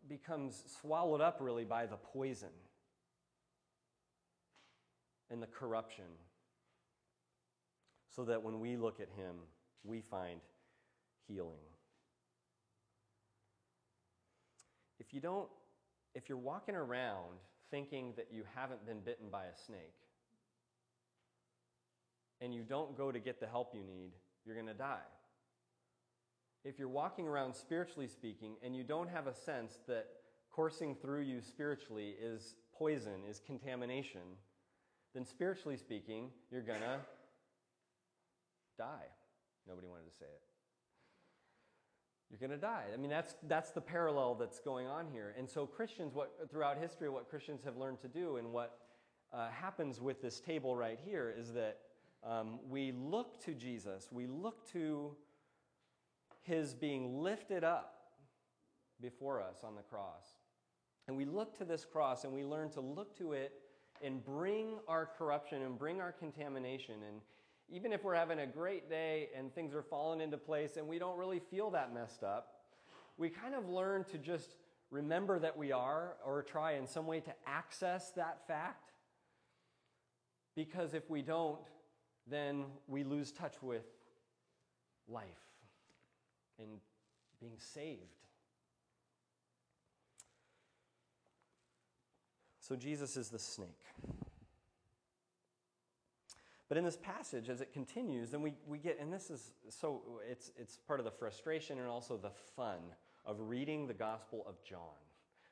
becomes 0.09 0.63
swallowed 0.81 1.21
up 1.21 1.39
really 1.41 1.65
by 1.65 1.87
the 1.87 1.97
poison 1.97 2.51
and 5.31 5.43
the 5.43 5.47
corruption. 5.47 6.05
So 8.15 8.25
that 8.27 8.45
when 8.45 8.61
we 8.61 8.77
look 8.77 9.01
at 9.01 9.09
him, 9.17 9.35
we 9.83 10.01
find 10.01 10.41
healing. 11.27 11.74
If 15.07 15.13
you 15.13 15.21
don't, 15.21 15.49
if 16.15 16.29
you're 16.29 16.39
walking 16.39 16.75
around 16.75 17.39
thinking 17.71 18.13
that 18.17 18.29
you 18.31 18.45
haven't 18.55 18.87
been 18.87 19.01
bitten 19.01 19.29
by 19.31 19.45
a 19.45 19.57
snake 19.67 19.95
and 22.41 22.55
you 22.55 22.63
don't 22.63 22.97
go 22.97 23.13
to 23.13 23.19
get 23.19 23.41
the 23.41 23.47
help 23.47 23.75
you 23.75 23.83
need, 23.83 24.13
you're 24.45 24.55
going 24.55 24.67
to 24.67 24.75
die. 24.75 24.97
If 26.65 26.79
you're 26.79 26.89
walking 26.89 27.27
around 27.29 27.55
spiritually 27.55 28.09
speaking 28.09 28.55
and 28.63 28.75
you 28.75 28.85
don't 28.85 29.09
have 29.11 29.27
a 29.27 29.35
sense 29.35 29.79
that 29.87 30.07
coursing 30.51 30.95
through 30.95 31.23
you 31.23 31.41
spiritually 31.41 32.15
is 32.21 32.55
poison, 32.73 33.25
is 33.29 33.41
contamination, 33.45 34.23
then 35.15 35.27
spiritually 35.27 35.77
speaking, 35.77 36.31
you're 36.51 36.63
going 36.63 36.81
to 36.81 36.99
die. 38.79 39.09
Nobody 39.69 39.87
wanted 39.87 40.11
to 40.11 40.17
say 40.17 40.27
it. 40.27 40.54
You're 42.31 42.39
going 42.39 42.51
to 42.51 42.57
die. 42.57 42.85
I 42.93 42.97
mean, 42.97 43.11
that's, 43.11 43.37
that's 43.47 43.71
the 43.71 43.81
parallel 43.81 44.35
that's 44.35 44.59
going 44.59 44.87
on 44.87 45.07
here. 45.13 45.35
And 45.39 45.49
so, 45.49 45.67
Christians, 45.67 46.15
what, 46.15 46.33
throughout 46.51 46.79
history, 46.79 47.09
what 47.09 47.29
Christians 47.29 47.63
have 47.65 47.77
learned 47.77 48.01
to 48.01 48.09
do 48.09 48.37
and 48.37 48.53
what 48.53 48.79
uh, 49.33 49.49
happens 49.51 50.01
with 50.01 50.21
this 50.21 50.41
table 50.41 50.75
right 50.75 50.99
here 51.05 51.35
is 51.37 51.53
that 51.53 51.79
um, 52.25 52.59
we 52.69 52.93
look 52.93 53.43
to 53.45 53.53
Jesus, 53.53 54.09
we 54.11 54.27
look 54.27 54.71
to 54.73 55.15
his 56.43 56.75
being 56.75 57.23
lifted 57.23 57.65
up 57.65 57.95
before 59.01 59.41
us 59.41 59.59
on 59.63 59.75
the 59.75 59.83
cross. 59.83 60.39
And 61.07 61.17
we 61.17 61.25
look 61.25 61.57
to 61.59 61.65
this 61.65 61.85
cross 61.85 62.25
and 62.25 62.33
we 62.33 62.45
learn 62.45 62.71
to 62.71 62.81
look 62.81 63.17
to 63.19 63.33
it 63.33 63.53
and 64.03 64.25
bring 64.25 64.79
our 64.89 65.07
corruption 65.19 65.63
and 65.63 65.79
bring 65.79 66.01
our 66.01 66.13
contamination. 66.13 66.95
And 67.07 67.21
even 67.75 67.93
if 67.93 68.05
we're 68.05 68.15
having 68.15 68.39
a 68.39 68.47
great 68.47 68.89
day 68.89 69.31
and 69.37 69.53
things 69.53 69.75
are 69.75 69.83
falling 69.83 70.21
into 70.21 70.39
place 70.39 70.77
and 70.77 70.87
we 70.87 70.97
don't 71.01 71.19
really 71.19 71.41
feel 71.41 71.71
that 71.71 71.93
messed 71.93 72.23
up, 72.23 72.61
we 73.19 73.29
kind 73.29 73.53
of 73.53 73.69
learn 73.69 74.05
to 74.05 74.17
just 74.17 74.55
remember 74.93 75.41
that 75.41 75.59
we 75.59 75.73
are 75.73 76.15
or 76.25 76.45
try 76.45 76.75
in 76.75 76.87
some 76.87 77.05
way 77.05 77.19
to 77.19 77.35
access 77.49 78.13
that 78.13 78.47
fact. 78.47 78.93
Because 80.55 80.95
if 80.95 81.11
we 81.11 81.21
don't, 81.21 81.59
then 82.31 82.65
we 82.87 83.03
lose 83.03 83.33
touch 83.33 83.61
with 83.61 83.87
life 85.09 85.25
and 86.61 86.79
being 87.41 87.57
saved. 87.59 88.01
So 92.61 92.77
Jesus 92.77 93.17
is 93.17 93.31
the 93.31 93.39
snake. 93.41 93.85
But 96.69 96.79
in 96.79 96.85
this 96.85 96.97
passage, 96.97 97.49
as 97.49 97.61
it 97.61 97.73
continues, 97.73 98.31
then 98.31 98.43
we, 98.43 98.55
we 98.67 98.79
get, 98.79 98.99
and 99.01 99.13
this 99.13 99.31
is 99.31 99.53
so, 99.69 100.03
it's, 100.29 100.51
it's 100.57 100.79
part 100.79 100.99
of 100.99 101.05
the 101.05 101.11
frustration 101.11 101.79
and 101.79 101.89
also 101.89 102.17
the 102.17 102.31
fun 102.57 102.81
of 103.27 103.37
reading 103.41 103.87
the 103.87 103.95
Gospel 103.95 104.45
of 104.49 104.63
John. 104.65 104.79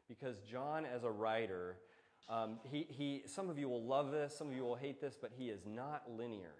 Because 0.08 0.38
John, 0.40 0.84
as 0.86 1.04
a 1.04 1.10
writer, 1.10 1.76
um, 2.28 2.58
he, 2.64 2.86
he, 2.88 3.22
some 3.26 3.50
of 3.50 3.58
you 3.58 3.68
will 3.68 3.84
love 3.84 4.10
this, 4.10 4.36
some 4.36 4.48
of 4.48 4.54
you 4.54 4.62
will 4.62 4.74
hate 4.74 5.00
this, 5.00 5.16
but 5.20 5.32
he 5.36 5.50
is 5.50 5.60
not 5.66 6.02
linear 6.10 6.54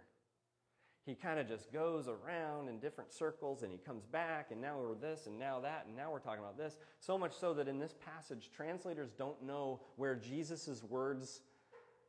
he 1.04 1.14
kind 1.14 1.40
of 1.40 1.49
just 1.49 1.73
goes 1.73 2.06
around 2.06 2.68
in 2.68 2.78
different 2.78 3.12
circles 3.12 3.62
and 3.62 3.73
he 3.73 3.78
comes 3.78 4.04
back 4.06 4.52
and 4.52 4.61
now 4.61 4.78
we're 4.78 4.94
this 4.94 5.26
and 5.26 5.37
now 5.37 5.59
that 5.59 5.85
and 5.87 5.97
now 5.97 6.12
we're 6.12 6.21
talking 6.21 6.42
about 6.42 6.56
this. 6.56 6.76
So 7.00 7.18
much 7.18 7.35
so 7.35 7.52
that 7.54 7.66
in 7.66 7.78
this 7.78 7.94
passage, 8.04 8.50
translators 8.54 9.11
don't 9.18 9.42
know 9.42 9.80
where 9.97 10.14
Jesus' 10.14 10.82
words 10.85 11.40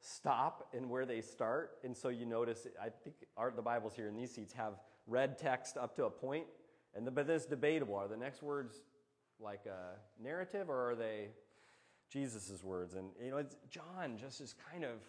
stop 0.04 0.68
and 0.74 0.90
where 0.90 1.06
they 1.06 1.22
start. 1.22 1.78
And 1.84 1.96
so 1.96 2.10
you 2.10 2.26
notice, 2.26 2.68
I 2.80 2.90
think 2.90 3.16
our, 3.38 3.52
the 3.52 3.62
Bibles 3.62 3.96
here 3.96 4.08
in 4.08 4.16
these 4.16 4.32
seats 4.32 4.54
have 4.54 4.74
red 5.08 5.38
text 5.38 5.78
up 5.78 5.96
to 5.96 6.06
a 6.06 6.10
point, 6.10 6.46
and 6.94 7.08
the, 7.08 7.12
but 7.12 7.26
this 7.26 7.46
debatable. 7.46 7.96
Are 7.96 8.08
the 8.08 8.18
next 8.18 8.44
words 8.44 8.82
like 9.40 9.66
a 9.66 10.22
narrative 10.22 10.70
or 10.70 10.92
are 10.92 10.96
they 10.96 11.30
Jesus' 12.12 12.64
words? 12.64 12.96
And 12.96 13.10
you 13.24 13.32
know, 13.32 13.44
John 13.70 14.18
just 14.18 14.42
is 14.42 14.54
kind 14.72 14.84
of 14.84 15.00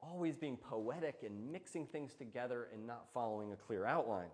always 0.00 0.36
being 0.36 0.56
poetic 0.56 1.22
and 1.24 1.50
mixing 1.50 1.86
things 1.86 2.14
together 2.14 2.68
and 2.72 2.86
not 2.86 3.06
following 3.12 3.52
a 3.52 3.56
clear 3.56 3.84
outline. 3.84 4.30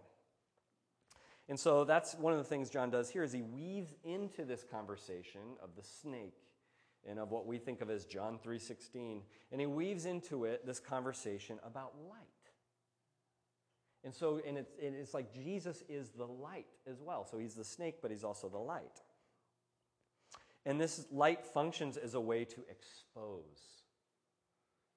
And 1.48 1.58
so 1.58 1.84
that's 1.84 2.14
one 2.14 2.32
of 2.32 2.38
the 2.38 2.44
things 2.44 2.70
John 2.70 2.90
does 2.90 3.08
here 3.10 3.22
is 3.22 3.32
he 3.32 3.42
weaves 3.42 3.94
into 4.02 4.44
this 4.44 4.64
conversation 4.68 5.40
of 5.62 5.70
the 5.76 5.82
snake 5.82 6.34
and 7.08 7.18
of 7.18 7.30
what 7.30 7.46
we 7.46 7.58
think 7.58 7.80
of 7.80 7.90
as 7.90 8.04
John 8.04 8.38
3:16 8.38 9.22
and 9.52 9.60
he 9.60 9.66
weaves 9.66 10.06
into 10.06 10.44
it 10.44 10.66
this 10.66 10.80
conversation 10.80 11.58
about 11.64 11.94
light. 12.08 12.20
And 14.02 14.14
so 14.14 14.40
and 14.46 14.58
it's, 14.58 14.74
it's 14.78 15.14
like 15.14 15.32
Jesus 15.32 15.82
is 15.88 16.10
the 16.10 16.26
light 16.26 16.66
as 16.86 17.00
well. 17.00 17.24
So 17.24 17.38
he's 17.38 17.54
the 17.54 17.64
snake 17.64 17.96
but 18.02 18.10
he's 18.10 18.24
also 18.24 18.48
the 18.48 18.58
light. 18.58 19.02
And 20.66 20.80
this 20.80 21.06
light 21.10 21.44
functions 21.44 21.96
as 21.96 22.14
a 22.14 22.20
way 22.20 22.44
to 22.44 22.64
expose 22.70 23.84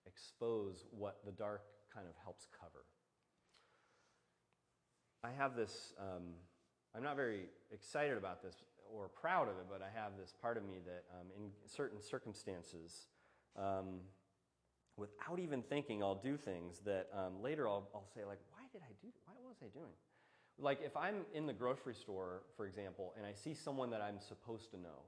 expose 0.08 0.86
what 0.92 1.20
the 1.26 1.32
dark 1.32 1.62
kind 1.94 2.08
of 2.08 2.16
helps 2.24 2.48
cover. 2.60 2.86
I 5.24 5.30
have 5.38 5.56
this, 5.56 5.94
um, 6.00 6.34
I'm 6.96 7.04
not 7.04 7.16
very 7.16 7.50
excited 7.72 8.18
about 8.18 8.42
this 8.42 8.56
or 8.94 9.10
proud 9.10 9.48
of 9.50 9.56
it, 9.58 9.66
but 9.70 9.82
I 9.82 9.90
have 10.00 10.12
this 10.18 10.34
part 10.42 10.58
of 10.58 10.64
me 10.64 10.80
that 10.86 11.04
um, 11.20 11.28
in 11.36 11.52
certain 11.66 12.02
circumstances, 12.02 13.08
um, 13.58 14.02
without 14.96 15.40
even 15.40 15.62
thinking, 15.62 16.04
I'll 16.04 16.16
do 16.16 16.38
things 16.38 16.80
that 16.86 17.08
um, 17.14 17.42
later 17.42 17.68
I'll, 17.68 17.88
I'll 17.94 18.08
say, 18.14 18.26
like, 18.26 18.40
why 18.52 18.64
did 18.72 18.82
I 18.82 18.94
do 19.02 19.08
Why 19.26 19.36
was 19.48 19.58
I 19.62 19.68
doing? 19.78 19.94
Like, 20.60 20.80
if 20.84 20.98
I'm 20.98 21.18
in 21.34 21.46
the 21.46 21.54
grocery 21.54 21.94
store, 21.94 22.42
for 22.56 22.66
example, 22.66 23.14
and 23.16 23.26
I 23.26 23.34
see 23.34 23.54
someone 23.54 23.92
that 23.92 24.02
I'm 24.02 24.20
supposed 24.20 24.72
to 24.72 24.78
know, 24.78 25.04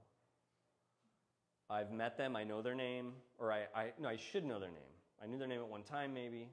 I've 1.70 1.92
met 1.92 2.18
them, 2.18 2.36
I 2.36 2.44
know 2.44 2.62
their 2.62 2.76
name, 2.76 3.14
or 3.38 3.52
I, 3.52 3.66
I, 3.76 3.92
no, 4.00 4.10
I 4.10 4.16
should 4.16 4.46
know 4.46 4.60
their 4.60 4.70
name. 4.70 4.94
I 5.22 5.28
knew 5.28 5.38
their 5.38 5.48
name 5.48 5.60
at 5.60 5.68
one 5.68 5.84
time, 5.84 6.14
maybe. 6.14 6.50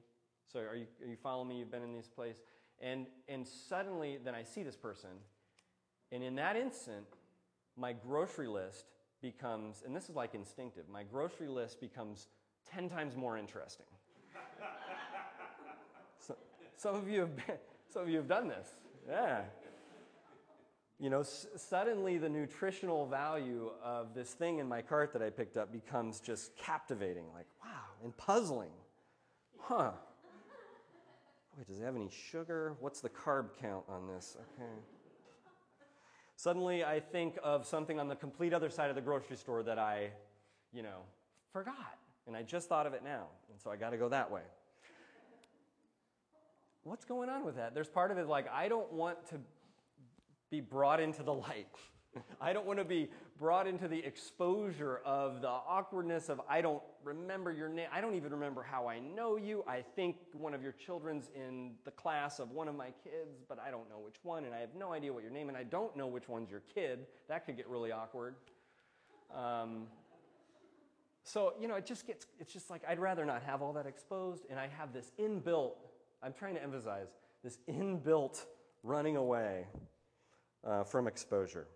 So 0.51 0.59
are 0.59 0.75
you, 0.75 0.85
are 1.03 1.07
you 1.07 1.15
following 1.15 1.47
me? 1.47 1.59
You've 1.59 1.71
been 1.71 1.83
in 1.83 1.95
this 1.95 2.07
place. 2.07 2.37
And, 2.79 3.07
and 3.27 3.47
suddenly, 3.47 4.17
then 4.23 4.35
I 4.35 4.43
see 4.43 4.63
this 4.63 4.75
person. 4.75 5.09
And 6.11 6.23
in 6.23 6.35
that 6.35 6.55
instant, 6.55 7.05
my 7.77 7.93
grocery 7.93 8.47
list 8.47 8.85
becomes, 9.21 9.83
and 9.85 9.95
this 9.95 10.09
is 10.09 10.15
like 10.15 10.33
instinctive, 10.35 10.89
my 10.89 11.03
grocery 11.03 11.47
list 11.47 11.79
becomes 11.79 12.27
10 12.71 12.89
times 12.89 13.15
more 13.15 13.37
interesting. 13.37 13.85
so, 16.19 16.35
some, 16.75 16.95
of 16.95 17.07
you 17.07 17.21
have 17.21 17.35
been, 17.35 17.57
some 17.89 18.01
of 18.03 18.09
you 18.09 18.17
have 18.17 18.27
done 18.27 18.47
this. 18.47 18.67
Yeah. 19.07 19.41
You 20.99 21.11
know, 21.11 21.19
s- 21.19 21.47
suddenly 21.55 22.17
the 22.17 22.29
nutritional 22.29 23.05
value 23.05 23.69
of 23.83 24.15
this 24.15 24.31
thing 24.31 24.59
in 24.59 24.67
my 24.67 24.81
cart 24.81 25.13
that 25.13 25.21
I 25.21 25.29
picked 25.29 25.55
up 25.55 25.71
becomes 25.71 26.19
just 26.19 26.55
captivating. 26.57 27.25
Like, 27.33 27.45
wow, 27.63 27.69
and 28.03 28.15
puzzling. 28.17 28.71
Huh. 29.59 29.91
Wait, 31.55 31.67
does 31.67 31.79
it 31.79 31.83
have 31.83 31.95
any 31.95 32.09
sugar? 32.09 32.75
What's 32.79 33.01
the 33.01 33.09
carb 33.09 33.49
count 33.59 33.83
on 33.87 34.07
this? 34.07 34.37
Okay. 34.39 34.69
Suddenly 36.37 36.85
I 36.85 36.99
think 36.99 37.37
of 37.43 37.65
something 37.65 37.99
on 37.99 38.07
the 38.07 38.15
complete 38.15 38.53
other 38.53 38.69
side 38.69 38.89
of 38.89 38.95
the 38.95 39.01
grocery 39.01 39.35
store 39.35 39.63
that 39.63 39.79
I, 39.79 40.11
you 40.71 40.83
know, 40.83 40.99
forgot. 41.51 41.97
And 42.27 42.35
I 42.35 42.43
just 42.43 42.69
thought 42.69 42.85
of 42.85 42.93
it 42.93 43.03
now. 43.03 43.25
And 43.51 43.59
so 43.59 43.71
I 43.71 43.75
got 43.75 43.89
to 43.89 43.97
go 43.97 44.07
that 44.09 44.29
way. 44.29 44.43
What's 46.83 47.05
going 47.05 47.27
on 47.27 47.43
with 47.43 47.55
that? 47.55 47.73
There's 47.73 47.89
part 47.89 48.11
of 48.11 48.19
it 48.19 48.27
like, 48.27 48.47
I 48.53 48.69
don't 48.69 48.93
want 48.93 49.27
to 49.29 49.39
be 50.51 50.61
brought 50.61 50.99
into 50.99 51.23
the 51.23 51.33
light. 51.33 51.67
I 52.41 52.53
don't 52.53 52.65
want 52.65 52.79
to 52.79 52.85
be 52.85 53.09
brought 53.39 53.67
into 53.67 53.87
the 53.87 53.99
exposure 53.99 55.01
of 55.05 55.41
the 55.41 55.47
awkwardness 55.49 56.29
of 56.29 56.41
I 56.49 56.61
don't 56.61 56.81
remember 57.03 57.51
your 57.51 57.69
name. 57.69 57.87
I 57.91 58.01
don't 58.01 58.15
even 58.15 58.31
remember 58.31 58.63
how 58.63 58.87
I 58.87 58.99
know 58.99 59.37
you. 59.37 59.63
I 59.67 59.83
think 59.95 60.17
one 60.33 60.53
of 60.53 60.63
your 60.63 60.71
children's 60.71 61.29
in 61.35 61.71
the 61.85 61.91
class 61.91 62.39
of 62.39 62.51
one 62.51 62.67
of 62.67 62.75
my 62.75 62.91
kids, 63.03 63.43
but 63.47 63.59
I 63.59 63.71
don't 63.71 63.89
know 63.89 63.99
which 63.99 64.17
one, 64.23 64.45
and 64.45 64.53
I 64.53 64.59
have 64.59 64.75
no 64.77 64.93
idea 64.93 65.13
what 65.13 65.23
your 65.23 65.31
name, 65.31 65.49
and 65.49 65.57
I 65.57 65.63
don't 65.63 65.95
know 65.95 66.07
which 66.07 66.27
one's 66.27 66.49
your 66.49 66.63
kid. 66.73 67.05
That 67.29 67.45
could 67.45 67.57
get 67.57 67.67
really 67.67 67.91
awkward. 67.91 68.35
Um, 69.35 69.87
so, 71.23 71.53
you 71.59 71.67
know, 71.67 71.75
it 71.75 71.85
just 71.85 72.07
gets, 72.07 72.25
it's 72.39 72.53
just 72.53 72.69
like 72.69 72.81
I'd 72.87 72.99
rather 72.99 73.25
not 73.25 73.43
have 73.43 73.61
all 73.61 73.73
that 73.73 73.85
exposed, 73.85 74.45
and 74.49 74.59
I 74.59 74.69
have 74.77 74.93
this 74.93 75.11
inbuilt, 75.19 75.73
I'm 76.23 76.33
trying 76.33 76.55
to 76.55 76.63
emphasize, 76.63 77.07
this 77.43 77.59
inbuilt 77.69 78.45
running 78.83 79.17
away 79.17 79.67
uh, 80.65 80.83
from 80.83 81.07
exposure. 81.07 81.67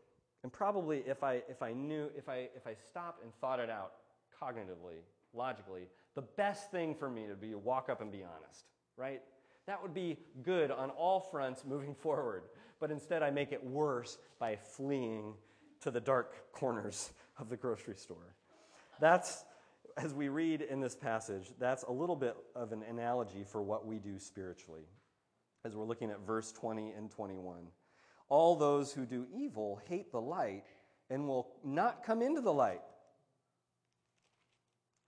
And 0.43 0.51
probably 0.51 1.03
if 1.05 1.23
I, 1.23 1.41
if 1.47 1.61
I 1.61 1.73
knew, 1.73 2.09
if 2.17 2.27
I, 2.27 2.49
if 2.55 2.65
I 2.65 2.73
stopped 2.73 3.23
and 3.23 3.31
thought 3.35 3.59
it 3.59 3.69
out 3.69 3.93
cognitively, 4.41 5.01
logically, 5.33 5.87
the 6.15 6.21
best 6.21 6.71
thing 6.71 6.95
for 6.95 7.09
me 7.09 7.27
would 7.27 7.41
be 7.41 7.51
to 7.51 7.57
walk 7.57 7.89
up 7.89 8.01
and 8.01 8.11
be 8.11 8.23
honest, 8.23 8.65
right? 8.97 9.21
That 9.67 9.81
would 9.81 9.93
be 9.93 10.17
good 10.43 10.71
on 10.71 10.89
all 10.89 11.19
fronts 11.19 11.63
moving 11.65 11.95
forward. 12.01 12.43
But 12.79 12.91
instead, 12.91 13.21
I 13.21 13.29
make 13.29 13.51
it 13.51 13.63
worse 13.63 14.17
by 14.39 14.55
fleeing 14.55 15.33
to 15.81 15.91
the 15.91 15.99
dark 15.99 16.51
corners 16.51 17.11
of 17.37 17.49
the 17.49 17.57
grocery 17.57 17.95
store. 17.95 18.35
That's, 18.99 19.45
as 19.97 20.13
we 20.13 20.29
read 20.29 20.61
in 20.61 20.79
this 20.79 20.95
passage, 20.95 21.51
that's 21.59 21.83
a 21.83 21.91
little 21.91 22.15
bit 22.15 22.35
of 22.55 22.71
an 22.71 22.83
analogy 22.89 23.43
for 23.45 23.61
what 23.61 23.85
we 23.85 23.99
do 23.99 24.17
spiritually 24.17 24.85
as 25.63 25.75
we're 25.75 25.85
looking 25.85 26.09
at 26.09 26.25
verse 26.25 26.51
20 26.51 26.91
and 26.91 27.11
21. 27.11 27.67
All 28.31 28.55
those 28.55 28.93
who 28.93 29.05
do 29.05 29.27
evil 29.35 29.81
hate 29.89 30.13
the 30.13 30.21
light 30.21 30.63
and 31.09 31.27
will 31.27 31.49
not 31.65 32.01
come 32.01 32.21
into 32.21 32.39
the 32.39 32.53
light 32.53 32.79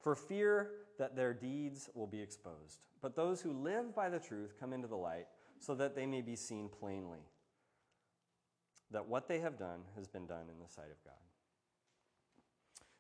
for 0.01 0.13
fear 0.13 0.71
that 0.99 1.15
their 1.15 1.33
deeds 1.33 1.89
will 1.93 2.05
be 2.05 2.21
exposed. 2.21 2.81
But 3.01 3.15
those 3.15 3.39
who 3.39 3.53
live 3.53 3.95
by 3.95 4.09
the 4.09 4.19
truth 4.19 4.55
come 4.59 4.73
into 4.73 4.89
the 4.89 4.97
light 4.97 5.27
so 5.57 5.73
that 5.75 5.95
they 5.95 6.05
may 6.05 6.19
be 6.19 6.35
seen 6.35 6.67
plainly 6.67 7.21
that 8.91 9.07
what 9.07 9.29
they 9.29 9.39
have 9.39 9.57
done 9.57 9.79
has 9.95 10.05
been 10.05 10.25
done 10.25 10.49
in 10.51 10.59
the 10.61 10.67
sight 10.67 10.91
of 10.91 11.01
God. 11.05 11.13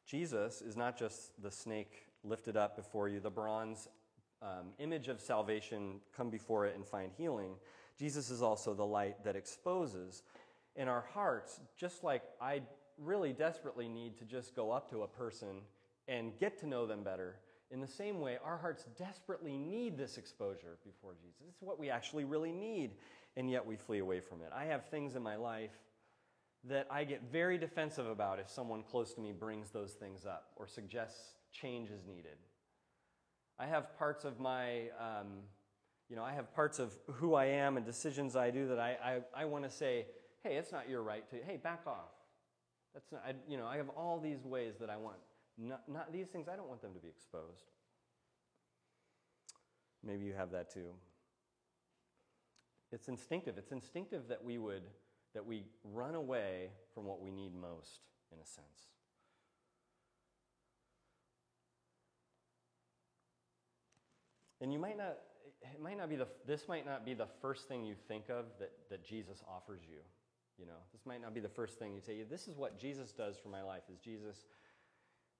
Jesus 0.05 0.61
is 0.61 0.77
not 0.77 0.97
just 0.97 1.33
the 1.43 1.51
snake 1.51 2.05
lifted 2.23 2.55
up 2.55 2.77
before 2.77 3.09
you, 3.09 3.19
the 3.19 3.29
bronze 3.29 3.89
um, 4.41 4.69
image 4.79 5.09
of 5.09 5.19
salvation, 5.19 5.99
come 6.15 6.29
before 6.29 6.65
it 6.65 6.77
and 6.77 6.87
find 6.87 7.11
healing. 7.17 7.55
Jesus 7.97 8.29
is 8.29 8.41
also 8.41 8.73
the 8.73 8.85
light 8.85 9.23
that 9.23 9.35
exposes. 9.35 10.23
In 10.75 10.87
our 10.87 11.05
hearts, 11.13 11.59
just 11.77 12.03
like 12.03 12.23
I 12.41 12.61
really 12.97 13.33
desperately 13.33 13.87
need 13.87 14.17
to 14.17 14.25
just 14.25 14.55
go 14.55 14.71
up 14.71 14.89
to 14.89 15.03
a 15.03 15.07
person 15.07 15.61
and 16.07 16.37
get 16.39 16.59
to 16.59 16.67
know 16.67 16.85
them 16.85 17.03
better, 17.03 17.37
in 17.73 17.81
the 17.81 17.87
same 17.87 18.21
way, 18.21 18.37
our 18.43 18.57
hearts 18.57 18.85
desperately 18.99 19.57
need 19.57 19.97
this 19.97 20.17
exposure 20.17 20.77
before 20.85 21.15
Jesus. 21.15 21.41
It's 21.49 21.61
what 21.61 21.79
we 21.79 21.89
actually 21.89 22.23
really 22.23 22.51
need, 22.51 22.91
and 23.35 23.49
yet 23.49 23.65
we 23.65 23.77
flee 23.77 23.97
away 23.97 24.19
from 24.19 24.41
it. 24.41 24.51
I 24.55 24.65
have 24.65 24.85
things 24.85 25.15
in 25.15 25.23
my 25.23 25.37
life 25.37 25.71
that 26.65 26.87
I 26.91 27.03
get 27.03 27.23
very 27.31 27.57
defensive 27.57 28.05
about 28.05 28.39
if 28.39 28.47
someone 28.49 28.83
close 28.83 29.13
to 29.15 29.21
me 29.21 29.31
brings 29.31 29.71
those 29.71 29.93
things 29.93 30.25
up 30.25 30.51
or 30.55 30.67
suggests 30.67 31.35
change 31.51 31.89
is 31.89 32.05
needed. 32.05 32.37
I 33.57 33.65
have 33.65 33.97
parts 33.97 34.23
of 34.23 34.39
my, 34.39 34.89
um, 34.99 35.41
you 36.09 36.15
know, 36.15 36.23
I 36.23 36.33
have 36.33 36.53
parts 36.53 36.79
of 36.79 36.93
who 37.13 37.33
I 37.33 37.45
am 37.45 37.77
and 37.77 37.85
decisions 37.85 38.35
I 38.35 38.51
do 38.51 38.67
that 38.67 38.79
I, 38.79 38.97
I, 39.03 39.41
I 39.41 39.45
want 39.45 39.63
to 39.63 39.69
say, 39.69 40.05
hey, 40.43 40.55
it's 40.55 40.71
not 40.71 40.89
your 40.89 41.01
right 41.01 41.27
to, 41.29 41.37
hey, 41.45 41.57
back 41.57 41.81
off. 41.87 42.11
That's 42.93 43.11
not, 43.11 43.23
I, 43.25 43.33
you 43.47 43.57
know, 43.57 43.65
I 43.65 43.77
have 43.77 43.89
all 43.89 44.19
these 44.19 44.45
ways 44.45 44.75
that 44.79 44.89
I 44.89 44.97
want. 44.97 45.17
Not, 45.57 45.81
not 45.87 46.11
these 46.11 46.27
things, 46.27 46.47
I 46.47 46.55
don't 46.55 46.67
want 46.67 46.81
them 46.81 46.93
to 46.93 46.99
be 46.99 47.07
exposed. 47.07 47.71
Maybe 50.03 50.25
you 50.25 50.33
have 50.33 50.51
that 50.51 50.71
too. 50.71 50.93
It's 52.91 53.07
instinctive. 53.07 53.57
It's 53.57 53.71
instinctive 53.71 54.27
that 54.27 54.43
we 54.43 54.57
would, 54.57 54.83
that 55.33 55.45
we 55.45 55.63
run 55.83 56.13
away 56.13 56.69
from 56.93 57.05
what 57.05 57.21
we 57.21 57.31
need 57.31 57.55
most, 57.55 58.01
in 58.31 58.39
a 58.39 58.45
sense. 58.45 58.67
And 64.61 64.71
you 64.71 64.79
might 64.79 64.97
not, 64.97 65.17
it 65.63 65.81
might 65.81 65.97
not 65.97 66.09
be 66.09 66.15
the, 66.15 66.27
this 66.45 66.67
might 66.67 66.85
not 66.85 67.05
be 67.05 67.13
the 67.13 67.27
first 67.41 67.67
thing 67.67 67.83
you 67.83 67.95
think 68.07 68.29
of 68.29 68.45
that, 68.59 68.71
that 68.89 69.05
Jesus 69.05 69.43
offers 69.47 69.81
you. 69.89 69.99
You 70.57 70.65
know, 70.65 70.77
this 70.91 71.05
might 71.05 71.21
not 71.21 71.33
be 71.33 71.39
the 71.39 71.49
first 71.49 71.79
thing 71.79 71.93
you 71.93 72.01
say. 72.01 72.23
This 72.29 72.47
is 72.47 72.55
what 72.55 72.79
Jesus 72.79 73.11
does 73.11 73.37
for 73.37 73.49
my 73.49 73.63
life, 73.63 73.83
is 73.91 73.97
Jesus 73.97 74.45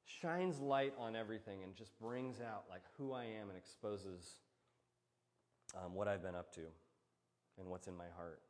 shines 0.05 0.59
light 0.59 0.93
on 0.99 1.15
everything 1.15 1.63
and 1.63 1.75
just 1.75 1.97
brings 1.99 2.41
out 2.41 2.65
like 2.69 2.81
who 2.97 3.13
I 3.13 3.23
am 3.23 3.49
and 3.49 3.57
exposes 3.57 4.39
um, 5.75 5.93
what 5.93 6.07
I've 6.07 6.21
been 6.21 6.35
up 6.35 6.53
to 6.55 6.61
and 7.59 7.67
what's 7.67 7.87
in 7.87 7.95
my 7.95 8.09
heart. 8.17 8.41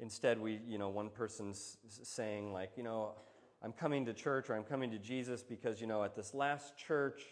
Instead, 0.00 0.40
we, 0.40 0.60
you 0.66 0.78
know, 0.78 0.88
one 0.88 1.08
person's 1.08 1.76
saying 1.88 2.52
like, 2.52 2.72
you 2.76 2.82
know, 2.82 3.12
I'm 3.62 3.72
coming 3.72 4.04
to 4.06 4.12
church 4.12 4.50
or 4.50 4.54
I'm 4.54 4.64
coming 4.64 4.90
to 4.90 4.98
Jesus 4.98 5.42
because, 5.42 5.80
you 5.80 5.86
know, 5.86 6.02
at 6.04 6.14
this 6.14 6.34
last 6.34 6.76
church, 6.76 7.22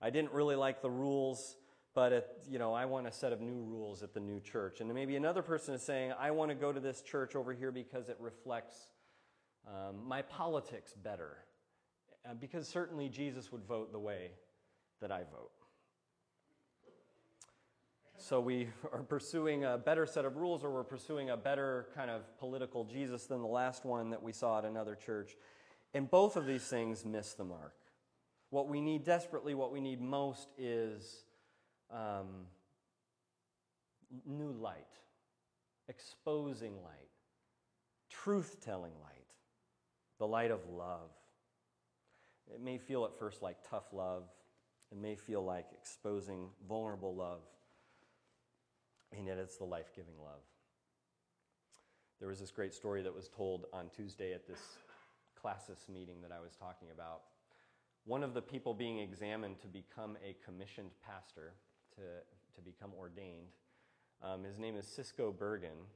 I 0.00 0.10
didn't 0.10 0.32
really 0.32 0.56
like 0.56 0.82
the 0.82 0.90
rules 0.90 1.56
but 1.94 2.12
it, 2.12 2.26
you 2.48 2.58
know, 2.58 2.72
I 2.72 2.86
want 2.86 3.06
a 3.06 3.12
set 3.12 3.32
of 3.32 3.40
new 3.40 3.60
rules 3.62 4.02
at 4.02 4.14
the 4.14 4.20
new 4.20 4.40
church. 4.40 4.80
And 4.80 4.92
maybe 4.92 5.16
another 5.16 5.42
person 5.42 5.74
is 5.74 5.82
saying, 5.82 6.12
I 6.18 6.30
want 6.30 6.50
to 6.50 6.54
go 6.54 6.72
to 6.72 6.80
this 6.80 7.02
church 7.02 7.36
over 7.36 7.52
here 7.52 7.70
because 7.70 8.08
it 8.08 8.16
reflects 8.18 8.76
um, 9.66 10.06
my 10.06 10.22
politics 10.22 10.94
better. 10.94 11.38
Uh, 12.24 12.34
because 12.34 12.68
certainly 12.68 13.08
Jesus 13.08 13.50
would 13.52 13.64
vote 13.64 13.92
the 13.92 13.98
way 13.98 14.30
that 15.00 15.10
I 15.10 15.18
vote. 15.18 15.50
So 18.16 18.40
we 18.40 18.68
are 18.92 19.02
pursuing 19.02 19.64
a 19.64 19.76
better 19.76 20.06
set 20.06 20.24
of 20.24 20.36
rules, 20.36 20.64
or 20.64 20.70
we're 20.70 20.84
pursuing 20.84 21.30
a 21.30 21.36
better 21.36 21.88
kind 21.94 22.10
of 22.10 22.22
political 22.38 22.84
Jesus 22.84 23.26
than 23.26 23.40
the 23.40 23.48
last 23.48 23.84
one 23.84 24.10
that 24.10 24.22
we 24.22 24.32
saw 24.32 24.58
at 24.58 24.64
another 24.64 24.94
church. 24.94 25.36
And 25.92 26.10
both 26.10 26.36
of 26.36 26.46
these 26.46 26.62
things 26.62 27.04
miss 27.04 27.34
the 27.34 27.44
mark. 27.44 27.74
What 28.50 28.68
we 28.68 28.80
need 28.80 29.04
desperately, 29.04 29.54
what 29.54 29.72
we 29.72 29.80
need 29.80 30.00
most 30.00 30.48
is 30.56 31.24
um, 31.92 32.46
new 34.26 34.52
light, 34.52 34.86
exposing 35.88 36.74
light, 36.82 37.08
truth 38.10 38.56
telling 38.64 38.92
light, 39.02 39.26
the 40.18 40.26
light 40.26 40.50
of 40.50 40.60
love. 40.70 41.10
It 42.52 42.60
may 42.60 42.78
feel 42.78 43.04
at 43.04 43.18
first 43.18 43.42
like 43.42 43.56
tough 43.68 43.92
love, 43.92 44.24
it 44.90 44.98
may 44.98 45.16
feel 45.16 45.42
like 45.42 45.66
exposing 45.80 46.48
vulnerable 46.68 47.14
love, 47.14 47.40
and 49.16 49.26
yet 49.26 49.38
it's 49.38 49.56
the 49.56 49.64
life 49.64 49.90
giving 49.94 50.14
love. 50.22 50.42
There 52.18 52.28
was 52.28 52.38
this 52.38 52.50
great 52.50 52.74
story 52.74 53.02
that 53.02 53.14
was 53.14 53.28
told 53.28 53.66
on 53.72 53.86
Tuesday 53.96 54.32
at 54.32 54.46
this 54.46 54.60
classis 55.34 55.88
meeting 55.92 56.22
that 56.22 56.30
I 56.30 56.40
was 56.40 56.54
talking 56.54 56.88
about. 56.94 57.22
One 58.04 58.22
of 58.22 58.34
the 58.34 58.42
people 58.42 58.74
being 58.74 58.98
examined 58.98 59.60
to 59.60 59.66
become 59.66 60.16
a 60.24 60.36
commissioned 60.44 60.90
pastor 61.04 61.54
to, 61.96 62.02
to 62.54 62.60
become 62.62 62.90
ordained. 62.98 63.48
Um, 64.22 64.44
his 64.44 64.58
name 64.58 64.76
is 64.76 64.86
Cisco 64.86 65.32
Bergen. 65.32 65.86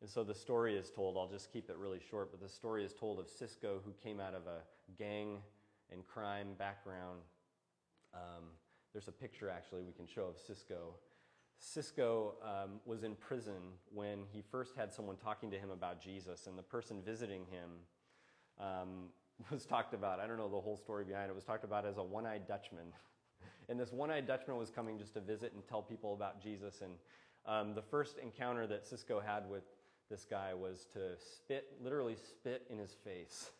And 0.00 0.10
so 0.10 0.24
the 0.24 0.34
story 0.34 0.76
is 0.76 0.90
told, 0.90 1.16
I'll 1.16 1.28
just 1.28 1.52
keep 1.52 1.70
it 1.70 1.76
really 1.76 2.00
short, 2.10 2.30
but 2.30 2.40
the 2.40 2.48
story 2.48 2.84
is 2.84 2.92
told 2.92 3.18
of 3.18 3.28
Cisco 3.28 3.80
who 3.84 3.92
came 4.02 4.20
out 4.20 4.34
of 4.34 4.46
a 4.46 4.60
gang 4.98 5.38
and 5.90 6.06
crime 6.06 6.48
background. 6.58 7.20
Um, 8.12 8.44
there's 8.92 9.08
a 9.08 9.12
picture 9.12 9.48
actually 9.48 9.82
we 9.82 9.92
can 9.92 10.06
show 10.06 10.24
of 10.24 10.38
Cisco. 10.38 10.94
Cisco 11.58 12.34
um, 12.42 12.80
was 12.84 13.04
in 13.04 13.14
prison 13.14 13.72
when 13.92 14.20
he 14.30 14.42
first 14.42 14.76
had 14.76 14.92
someone 14.92 15.16
talking 15.16 15.50
to 15.50 15.58
him 15.58 15.70
about 15.70 16.00
Jesus, 16.02 16.46
and 16.46 16.58
the 16.58 16.62
person 16.62 17.02
visiting 17.02 17.46
him 17.46 17.70
um, 18.60 19.08
was 19.50 19.64
talked 19.64 19.94
about. 19.94 20.20
I 20.20 20.26
don't 20.26 20.36
know 20.36 20.48
the 20.48 20.60
whole 20.60 20.76
story 20.76 21.04
behind 21.04 21.30
it. 21.30 21.34
Was 21.34 21.44
talked 21.44 21.64
about 21.64 21.86
as 21.86 21.96
a 21.96 22.02
one-eyed 22.02 22.46
Dutchman. 22.46 22.92
And 23.68 23.78
this 23.78 23.92
one 23.92 24.10
eyed 24.10 24.26
Dutchman 24.26 24.56
was 24.56 24.70
coming 24.70 24.98
just 24.98 25.14
to 25.14 25.20
visit 25.20 25.52
and 25.54 25.66
tell 25.66 25.82
people 25.82 26.14
about 26.14 26.42
Jesus. 26.42 26.82
And 26.82 26.92
um, 27.46 27.74
the 27.74 27.82
first 27.82 28.18
encounter 28.18 28.66
that 28.66 28.86
Cisco 28.86 29.20
had 29.20 29.48
with 29.48 29.64
this 30.08 30.24
guy 30.28 30.54
was 30.54 30.86
to 30.92 31.16
spit, 31.18 31.72
literally 31.82 32.16
spit 32.16 32.66
in 32.70 32.78
his 32.78 32.92
face. 33.04 33.50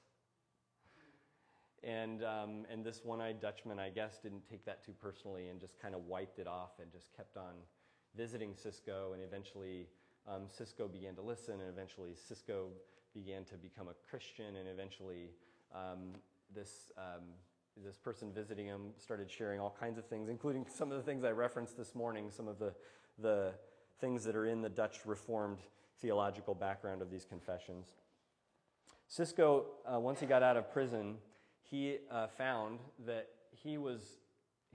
And, 1.82 2.24
um, 2.24 2.66
and 2.70 2.84
this 2.84 3.02
one 3.04 3.20
eyed 3.20 3.40
Dutchman, 3.40 3.78
I 3.78 3.90
guess, 3.90 4.18
didn't 4.22 4.48
take 4.48 4.64
that 4.64 4.84
too 4.84 4.92
personally 5.00 5.48
and 5.48 5.60
just 5.60 5.80
kind 5.80 5.94
of 5.94 6.06
wiped 6.06 6.38
it 6.38 6.46
off 6.46 6.70
and 6.80 6.90
just 6.90 7.14
kept 7.16 7.36
on 7.36 7.54
visiting 8.16 8.54
Cisco. 8.54 9.12
And 9.12 9.22
eventually, 9.22 9.86
um, 10.26 10.42
Cisco 10.48 10.88
began 10.88 11.14
to 11.14 11.22
listen, 11.22 11.54
and 11.60 11.68
eventually, 11.68 12.14
Cisco 12.16 12.68
began 13.14 13.44
to 13.44 13.54
become 13.54 13.88
a 13.88 13.94
Christian, 14.10 14.56
and 14.56 14.68
eventually, 14.68 15.30
um, 15.72 16.14
this 16.52 16.90
um, 16.98 17.22
this 17.84 17.96
person 17.96 18.32
visiting 18.32 18.66
him 18.66 18.92
started 18.98 19.30
sharing 19.30 19.60
all 19.60 19.76
kinds 19.78 19.98
of 19.98 20.06
things, 20.06 20.28
including 20.28 20.66
some 20.74 20.90
of 20.90 20.96
the 20.96 21.02
things 21.02 21.24
I 21.24 21.30
referenced 21.30 21.76
this 21.76 21.94
morning, 21.94 22.30
some 22.30 22.48
of 22.48 22.58
the, 22.58 22.72
the 23.18 23.52
things 24.00 24.24
that 24.24 24.36
are 24.36 24.46
in 24.46 24.62
the 24.62 24.68
Dutch 24.68 25.00
Reformed 25.04 25.58
theological 26.00 26.54
background 26.54 27.02
of 27.02 27.10
these 27.10 27.24
confessions. 27.24 27.88
Cisco, 29.08 29.66
uh, 29.92 29.98
once 29.98 30.20
he 30.20 30.26
got 30.26 30.42
out 30.42 30.56
of 30.56 30.70
prison, 30.72 31.16
he 31.62 31.98
uh, 32.10 32.26
found 32.26 32.80
that 33.06 33.28
he 33.50 33.78
was 33.78 34.18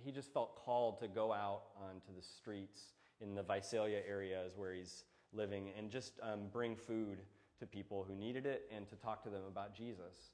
he 0.03 0.11
just 0.11 0.33
felt 0.33 0.55
called 0.55 0.99
to 0.99 1.07
go 1.07 1.31
out 1.31 1.63
onto 1.79 2.07
the 2.15 2.23
streets 2.23 2.93
in 3.19 3.35
the 3.35 3.43
Visalia 3.43 3.99
areas 4.07 4.53
where 4.55 4.73
he's 4.73 5.03
living 5.31 5.69
and 5.77 5.91
just 5.91 6.13
um, 6.23 6.47
bring 6.51 6.75
food 6.75 7.19
to 7.59 7.67
people 7.67 8.03
who 8.07 8.15
needed 8.15 8.47
it 8.47 8.63
and 8.75 8.89
to 8.89 8.95
talk 8.95 9.23
to 9.23 9.29
them 9.29 9.43
about 9.47 9.75
Jesus 9.75 10.31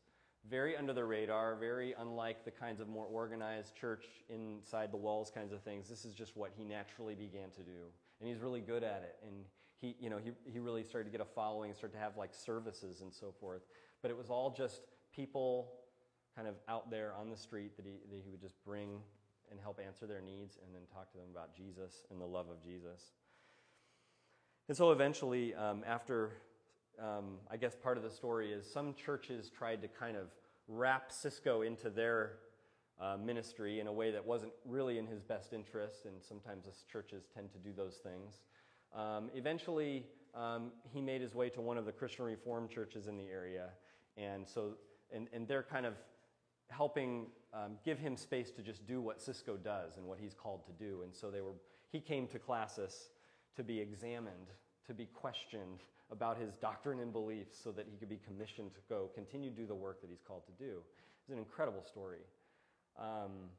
very 0.50 0.78
under 0.78 0.94
the 0.94 1.04
radar, 1.04 1.56
very 1.56 1.94
unlike 2.00 2.46
the 2.46 2.52
kinds 2.52 2.80
of 2.80 2.88
more 2.88 3.06
organized 3.06 3.76
church 3.76 4.06
inside 4.30 4.92
the 4.92 4.98
walls 4.98 5.32
kinds 5.34 5.52
of 5.52 5.62
things. 5.62 5.90
This 5.90 6.06
is 6.06 6.14
just 6.14 6.38
what 6.38 6.52
he 6.56 6.64
naturally 6.64 7.16
began 7.16 7.50
to 7.52 7.62
do. 7.62 7.92
And 8.20 8.30
he's 8.30 8.40
really 8.40 8.62
good 8.62 8.84
at 8.84 9.04
it. 9.04 9.16
And 9.26 9.44
he, 9.76 9.96
you 10.00 10.10
know, 10.10 10.18
he, 10.18 10.32
he 10.52 10.60
really 10.60 10.84
started 10.84 11.06
to 11.06 11.12
get 11.12 11.22
a 11.22 11.30
following, 11.30 11.70
and 11.70 11.78
started 11.78 11.96
to 11.96 12.04
have 12.04 12.18
like 12.18 12.34
services 12.34 13.02
and 13.02 13.14
so 13.14 13.34
forth. 13.40 13.62
But 14.02 14.12
it 14.12 14.18
was 14.18 14.30
all 14.30 14.50
just 14.50 14.82
people 15.14 15.74
kind 16.36 16.48
of 16.48 16.56
out 16.68 16.90
there 16.90 17.14
on 17.20 17.30
the 17.30 17.38
street 17.38 17.76
that 17.78 17.86
he, 17.86 17.94
that 18.10 18.22
he 18.24 18.30
would 18.30 18.42
just 18.42 18.56
bring 18.64 19.00
and 19.50 19.60
help 19.60 19.80
answer 19.86 20.06
their 20.06 20.22
needs 20.22 20.58
and 20.64 20.74
then 20.74 20.82
talk 20.94 21.12
to 21.12 21.18
them 21.18 21.28
about 21.32 21.56
Jesus 21.56 22.04
and 22.12 22.20
the 22.20 22.26
love 22.26 22.50
of 22.50 22.64
Jesus. 22.64 23.12
And 24.68 24.76
so 24.76 24.92
eventually, 24.92 25.56
um, 25.56 25.84
after 25.88 26.34
um, 27.02 27.38
I 27.50 27.58
guess 27.58 27.76
part 27.76 27.98
of 27.98 28.04
the 28.04 28.10
story 28.10 28.52
is 28.52 28.66
some 28.72 28.94
churches 28.94 29.50
tried 29.50 29.82
to 29.82 29.88
kind 29.88 30.18
of 30.18 30.28
wrap 30.68 31.12
Cisco 31.12 31.62
into 31.62 31.90
their 31.90 32.34
uh, 33.00 33.18
ministry 33.24 33.80
in 33.80 33.88
a 33.88 33.94
way 33.94 34.12
that 34.12 34.26
wasn't 34.26 34.52
really 34.66 34.98
in 34.98 35.06
his 35.06 35.22
best 35.22 35.54
interest, 35.54 36.06
and 36.06 36.16
sometimes 36.22 36.66
churches 36.92 37.26
tend 37.34 37.52
to 37.52 37.60
do 37.60 37.72
those 37.76 37.98
things. 37.98 38.40
Um, 38.96 39.30
eventually, 39.36 40.06
um, 40.34 40.72
he 40.92 41.02
made 41.02 41.22
his 41.22 41.36
way 41.36 41.50
to 41.50 41.62
one 41.62 41.78
of 41.78 41.86
the 41.86 41.92
Christian 41.92 42.26
Reformed 42.26 42.70
churches 42.70 43.08
in 43.08 43.18
the 43.18 43.28
area, 43.28 43.70
and 44.18 44.48
so 44.48 44.74
and, 45.14 45.28
and 45.32 45.48
they're 45.48 45.64
kind 45.64 45.86
of 45.86 45.94
helping 46.70 47.28
um, 47.54 47.78
give 47.86 47.98
him 47.98 48.18
space 48.18 48.52
to 48.52 48.62
just 48.62 48.86
do 48.86 49.00
what 49.00 49.22
Cisco 49.22 49.56
does 49.56 49.98
and 49.98 50.06
what 50.06 50.20
he's 50.20 50.34
called 50.34 50.66
to 50.66 50.72
do. 50.74 51.02
And 51.04 51.16
so 51.16 51.32
they 51.32 51.42
were 51.42 51.54
he 51.92 52.00
came 52.00 52.28
to 52.28 52.40
Classis 52.40 53.10
to 53.56 53.64
be 53.64 53.80
examined, 53.80 54.50
to 54.88 54.94
be 54.94 55.06
questioned, 55.06 55.84
about 56.12 56.38
his 56.38 56.56
doctrine 56.58 57.00
and 57.00 57.12
beliefs 57.12 57.58
so 57.62 57.72
that 57.72 57.86
he 57.90 57.98
could 57.98 58.10
be 58.10 58.20
commissioned 58.26 58.74
to 58.74 58.82
go 58.88 59.10
continue 59.14 59.50
to 59.50 59.56
do 59.56 59.66
the 59.66 59.76
work 59.76 60.02
that 60.02 60.10
he's 60.10 60.22
called 60.26 60.44
to 60.46 60.64
do. 60.64 60.78
It's 61.22 61.32
an 61.32 61.38
incredible 61.38 61.84
story. 61.84 62.22
Um, 62.98 63.50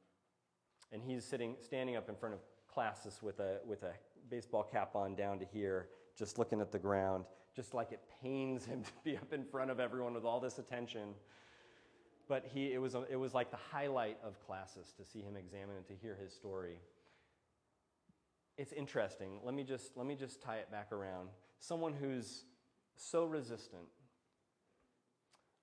and 0.92 1.02
he's 1.02 1.24
sitting, 1.24 1.56
standing 1.60 1.96
up 1.96 2.08
in 2.08 2.16
front 2.16 2.34
of 2.34 2.40
classis 2.72 3.22
with 3.22 3.40
a, 3.40 3.58
with 3.66 3.82
a 3.82 3.92
baseball 4.30 4.62
cap 4.62 4.96
on 4.96 5.14
down 5.14 5.38
to 5.38 5.44
here, 5.44 5.88
just 6.16 6.38
looking 6.38 6.60
at 6.60 6.72
the 6.72 6.78
ground, 6.78 7.24
just 7.54 7.74
like 7.74 7.92
it 7.92 8.00
pains 8.22 8.64
him 8.64 8.82
to 8.84 8.90
be 9.04 9.16
up 9.16 9.32
in 9.32 9.44
front 9.44 9.70
of 9.70 9.80
everyone 9.80 10.14
with 10.14 10.24
all 10.24 10.40
this 10.40 10.58
attention. 10.58 11.10
But 12.28 12.44
he, 12.52 12.72
it, 12.72 12.78
was 12.78 12.94
a, 12.94 13.04
it 13.10 13.16
was 13.16 13.34
like 13.34 13.50
the 13.50 13.58
highlight 13.70 14.18
of 14.22 14.38
classis 14.46 14.92
to 14.96 15.04
see 15.04 15.20
him 15.20 15.36
examine 15.36 15.76
and 15.76 15.86
to 15.88 15.94
hear 15.94 16.16
his 16.22 16.32
story. 16.32 16.80
It's 18.56 18.72
interesting. 18.72 19.40
Let 19.44 19.54
me 19.54 19.62
just, 19.62 19.96
let 19.96 20.06
me 20.06 20.14
just 20.14 20.42
tie 20.42 20.56
it 20.56 20.70
back 20.70 20.92
around. 20.92 21.28
Someone 21.60 21.94
who's 21.94 22.44
so 22.96 23.24
resistant, 23.24 23.88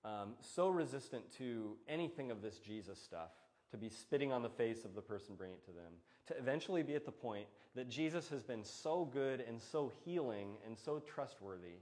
um, 0.03 0.33
so 0.39 0.69
resistant 0.69 1.23
to 1.37 1.77
anything 1.87 2.31
of 2.31 2.41
this 2.41 2.59
Jesus 2.59 3.01
stuff, 3.01 3.31
to 3.71 3.77
be 3.77 3.89
spitting 3.89 4.31
on 4.31 4.41
the 4.41 4.49
face 4.49 4.85
of 4.85 4.93
the 4.95 5.01
person 5.01 5.35
bringing 5.35 5.57
it 5.57 5.65
to 5.65 5.71
them, 5.71 5.93
to 6.27 6.37
eventually 6.37 6.83
be 6.83 6.95
at 6.95 7.05
the 7.05 7.11
point 7.11 7.47
that 7.75 7.89
Jesus 7.89 8.29
has 8.29 8.43
been 8.43 8.63
so 8.63 9.05
good 9.05 9.41
and 9.41 9.61
so 9.61 9.91
healing 10.03 10.55
and 10.65 10.77
so 10.77 10.99
trustworthy 10.99 11.79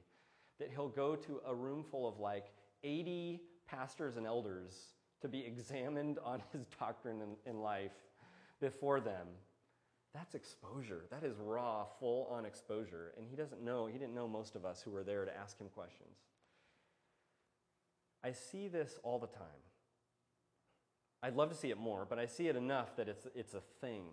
that 0.59 0.69
he'll 0.71 0.89
go 0.89 1.15
to 1.15 1.41
a 1.47 1.53
room 1.53 1.83
full 1.83 2.07
of 2.07 2.19
like 2.19 2.45
80 2.83 3.41
pastors 3.67 4.17
and 4.17 4.25
elders 4.25 4.93
to 5.21 5.27
be 5.27 5.39
examined 5.45 6.19
on 6.23 6.41
his 6.51 6.65
doctrine 6.79 7.21
in, 7.45 7.59
life 7.59 7.91
before 8.59 8.99
them. 8.99 9.27
That's 10.13 10.35
exposure. 10.35 11.05
That 11.09 11.23
is 11.23 11.37
raw, 11.39 11.85
full 11.99 12.27
on 12.31 12.45
exposure. 12.45 13.13
And 13.17 13.25
he 13.27 13.35
doesn't 13.35 13.63
know, 13.63 13.87
he 13.87 13.97
didn't 13.97 14.13
know 14.13 14.27
most 14.27 14.55
of 14.55 14.63
us 14.63 14.81
who 14.81 14.91
were 14.91 15.03
there 15.03 15.25
to 15.25 15.35
ask 15.35 15.59
him 15.59 15.69
questions. 15.69 16.17
I 18.23 18.31
see 18.31 18.67
this 18.67 18.99
all 19.03 19.19
the 19.19 19.27
time. 19.27 19.45
I'd 21.21 21.35
love 21.35 21.49
to 21.49 21.55
see 21.55 21.71
it 21.71 21.77
more, 21.77 22.05
but 22.07 22.19
I 22.19 22.25
see 22.25 22.47
it 22.47 22.55
enough 22.55 22.95
that 22.97 23.07
it's, 23.07 23.27
it's 23.33 23.53
a 23.53 23.61
thing 23.81 24.03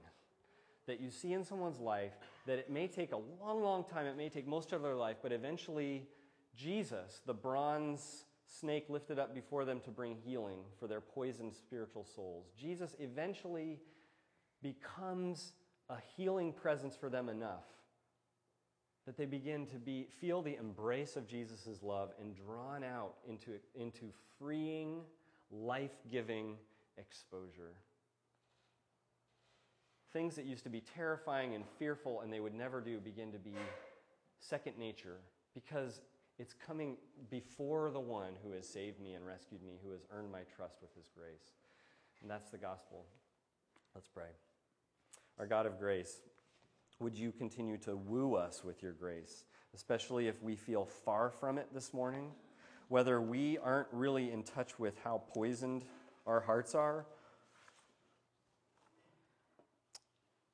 that 0.86 1.00
you 1.00 1.10
see 1.10 1.32
in 1.32 1.44
someone's 1.44 1.78
life 1.78 2.12
that 2.46 2.58
it 2.58 2.70
may 2.70 2.86
take 2.88 3.12
a 3.12 3.20
long, 3.40 3.62
long 3.62 3.84
time, 3.84 4.06
it 4.06 4.16
may 4.16 4.28
take 4.28 4.46
most 4.46 4.72
of 4.72 4.82
their 4.82 4.94
life, 4.94 5.16
but 5.22 5.32
eventually 5.32 6.08
Jesus, 6.56 7.20
the 7.26 7.34
bronze 7.34 8.24
snake 8.46 8.86
lifted 8.88 9.18
up 9.18 9.34
before 9.34 9.64
them 9.64 9.80
to 9.80 9.90
bring 9.90 10.16
healing 10.24 10.60
for 10.78 10.86
their 10.86 11.00
poisoned 11.00 11.54
spiritual 11.54 12.04
souls, 12.04 12.46
Jesus 12.58 12.96
eventually 12.98 13.78
becomes 14.62 15.52
a 15.90 15.96
healing 16.16 16.52
presence 16.52 16.96
for 16.96 17.08
them 17.10 17.28
enough 17.28 17.64
that 19.06 19.16
they 19.16 19.26
begin 19.26 19.66
to 19.66 19.76
be, 19.76 20.06
feel 20.20 20.40
the 20.40 20.56
embrace 20.56 21.16
of 21.16 21.26
Jesus' 21.26 21.82
love 21.82 22.10
and 22.20 22.36
drawn 22.36 22.84
out 22.84 23.14
into, 23.28 23.52
into 23.74 24.12
freeing, 24.38 25.00
life 25.50 25.96
giving 26.10 26.56
exposure. 26.96 27.74
Things 30.12 30.36
that 30.36 30.44
used 30.44 30.64
to 30.64 30.70
be 30.70 30.80
terrifying 30.80 31.54
and 31.54 31.64
fearful 31.78 32.20
and 32.20 32.32
they 32.32 32.40
would 32.40 32.54
never 32.54 32.80
do 32.80 32.98
begin 33.00 33.32
to 33.32 33.38
be 33.38 33.54
second 34.38 34.78
nature 34.78 35.18
because 35.54 36.00
it's 36.38 36.54
coming 36.54 36.96
before 37.30 37.90
the 37.90 38.00
one 38.00 38.34
who 38.44 38.52
has 38.52 38.66
saved 38.66 39.00
me 39.00 39.14
and 39.14 39.26
rescued 39.26 39.62
me, 39.62 39.78
who 39.84 39.90
has 39.90 40.00
earned 40.12 40.30
my 40.30 40.40
trust 40.56 40.76
with 40.80 40.94
his 40.94 41.08
grace. 41.08 41.54
And 42.22 42.30
that's 42.30 42.50
the 42.50 42.58
gospel. 42.58 43.06
Let's 43.94 44.08
pray. 44.08 44.30
Our 45.40 45.46
God 45.46 45.64
of 45.64 45.78
grace, 45.78 46.20
would 46.98 47.16
you 47.16 47.32
continue 47.32 47.78
to 47.78 47.96
woo 47.96 48.34
us 48.34 48.62
with 48.62 48.82
your 48.82 48.92
grace, 48.92 49.44
especially 49.74 50.28
if 50.28 50.42
we 50.42 50.54
feel 50.54 50.84
far 50.84 51.30
from 51.30 51.56
it 51.56 51.66
this 51.72 51.94
morning? 51.94 52.32
Whether 52.88 53.22
we 53.22 53.56
aren't 53.56 53.88
really 53.90 54.32
in 54.32 54.42
touch 54.42 54.78
with 54.78 54.98
how 55.02 55.22
poisoned 55.32 55.86
our 56.26 56.40
hearts 56.40 56.74
are, 56.74 57.06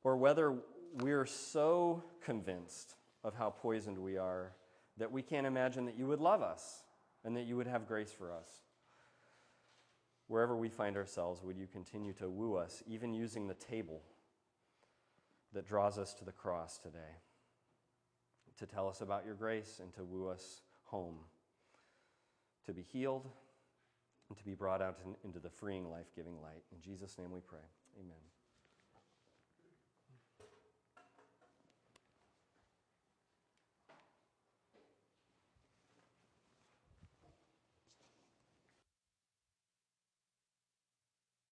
or 0.05 0.16
whether 0.16 0.55
we're 1.01 1.27
so 1.27 2.05
convinced 2.25 2.94
of 3.25 3.35
how 3.35 3.51
poisoned 3.51 3.99
we 3.99 4.16
are 4.16 4.53
that 4.99 5.11
we 5.11 5.20
can't 5.20 5.49
imagine 5.49 5.85
that 5.87 5.99
you 5.99 6.07
would 6.07 6.20
love 6.20 6.42
us 6.42 6.85
and 7.25 7.37
that 7.37 7.42
you 7.42 7.57
would 7.57 7.66
have 7.66 7.88
grace 7.88 8.12
for 8.12 8.31
us. 8.31 8.61
Wherever 10.29 10.57
we 10.57 10.68
find 10.68 10.96
ourselves, 10.96 11.42
would 11.42 11.57
you 11.59 11.66
continue 11.66 12.12
to 12.12 12.31
woo 12.31 12.55
us, 12.55 12.85
even 12.87 13.12
using 13.12 13.49
the 13.49 13.55
table 13.55 14.01
that 15.57 15.66
draws 15.66 15.99
us 15.99 16.12
to 16.12 16.25
the 16.25 16.33
cross 16.33 16.77
today, 16.77 17.16
to 18.59 18.66
tell 18.66 18.88
us 18.88 19.01
about 19.01 19.25
your 19.25 19.35
grace 19.35 19.81
and 19.83 19.92
to 19.95 20.05
woo 20.05 20.29
us 20.29 20.61
home, 20.85 21.16
to 22.66 22.75
be 22.75 22.83
healed 22.83 23.27
and 24.29 24.37
to 24.37 24.45
be 24.45 24.53
brought 24.53 24.83
out 24.83 24.99
into 25.25 25.38
the 25.38 25.49
freeing, 25.49 25.90
life 25.90 26.12
giving 26.14 26.42
light. 26.42 26.62
In 26.75 26.81
Jesus' 26.83 27.16
name 27.19 27.33
we 27.33 27.40
pray. 27.40 27.64
Amen. 27.99 28.36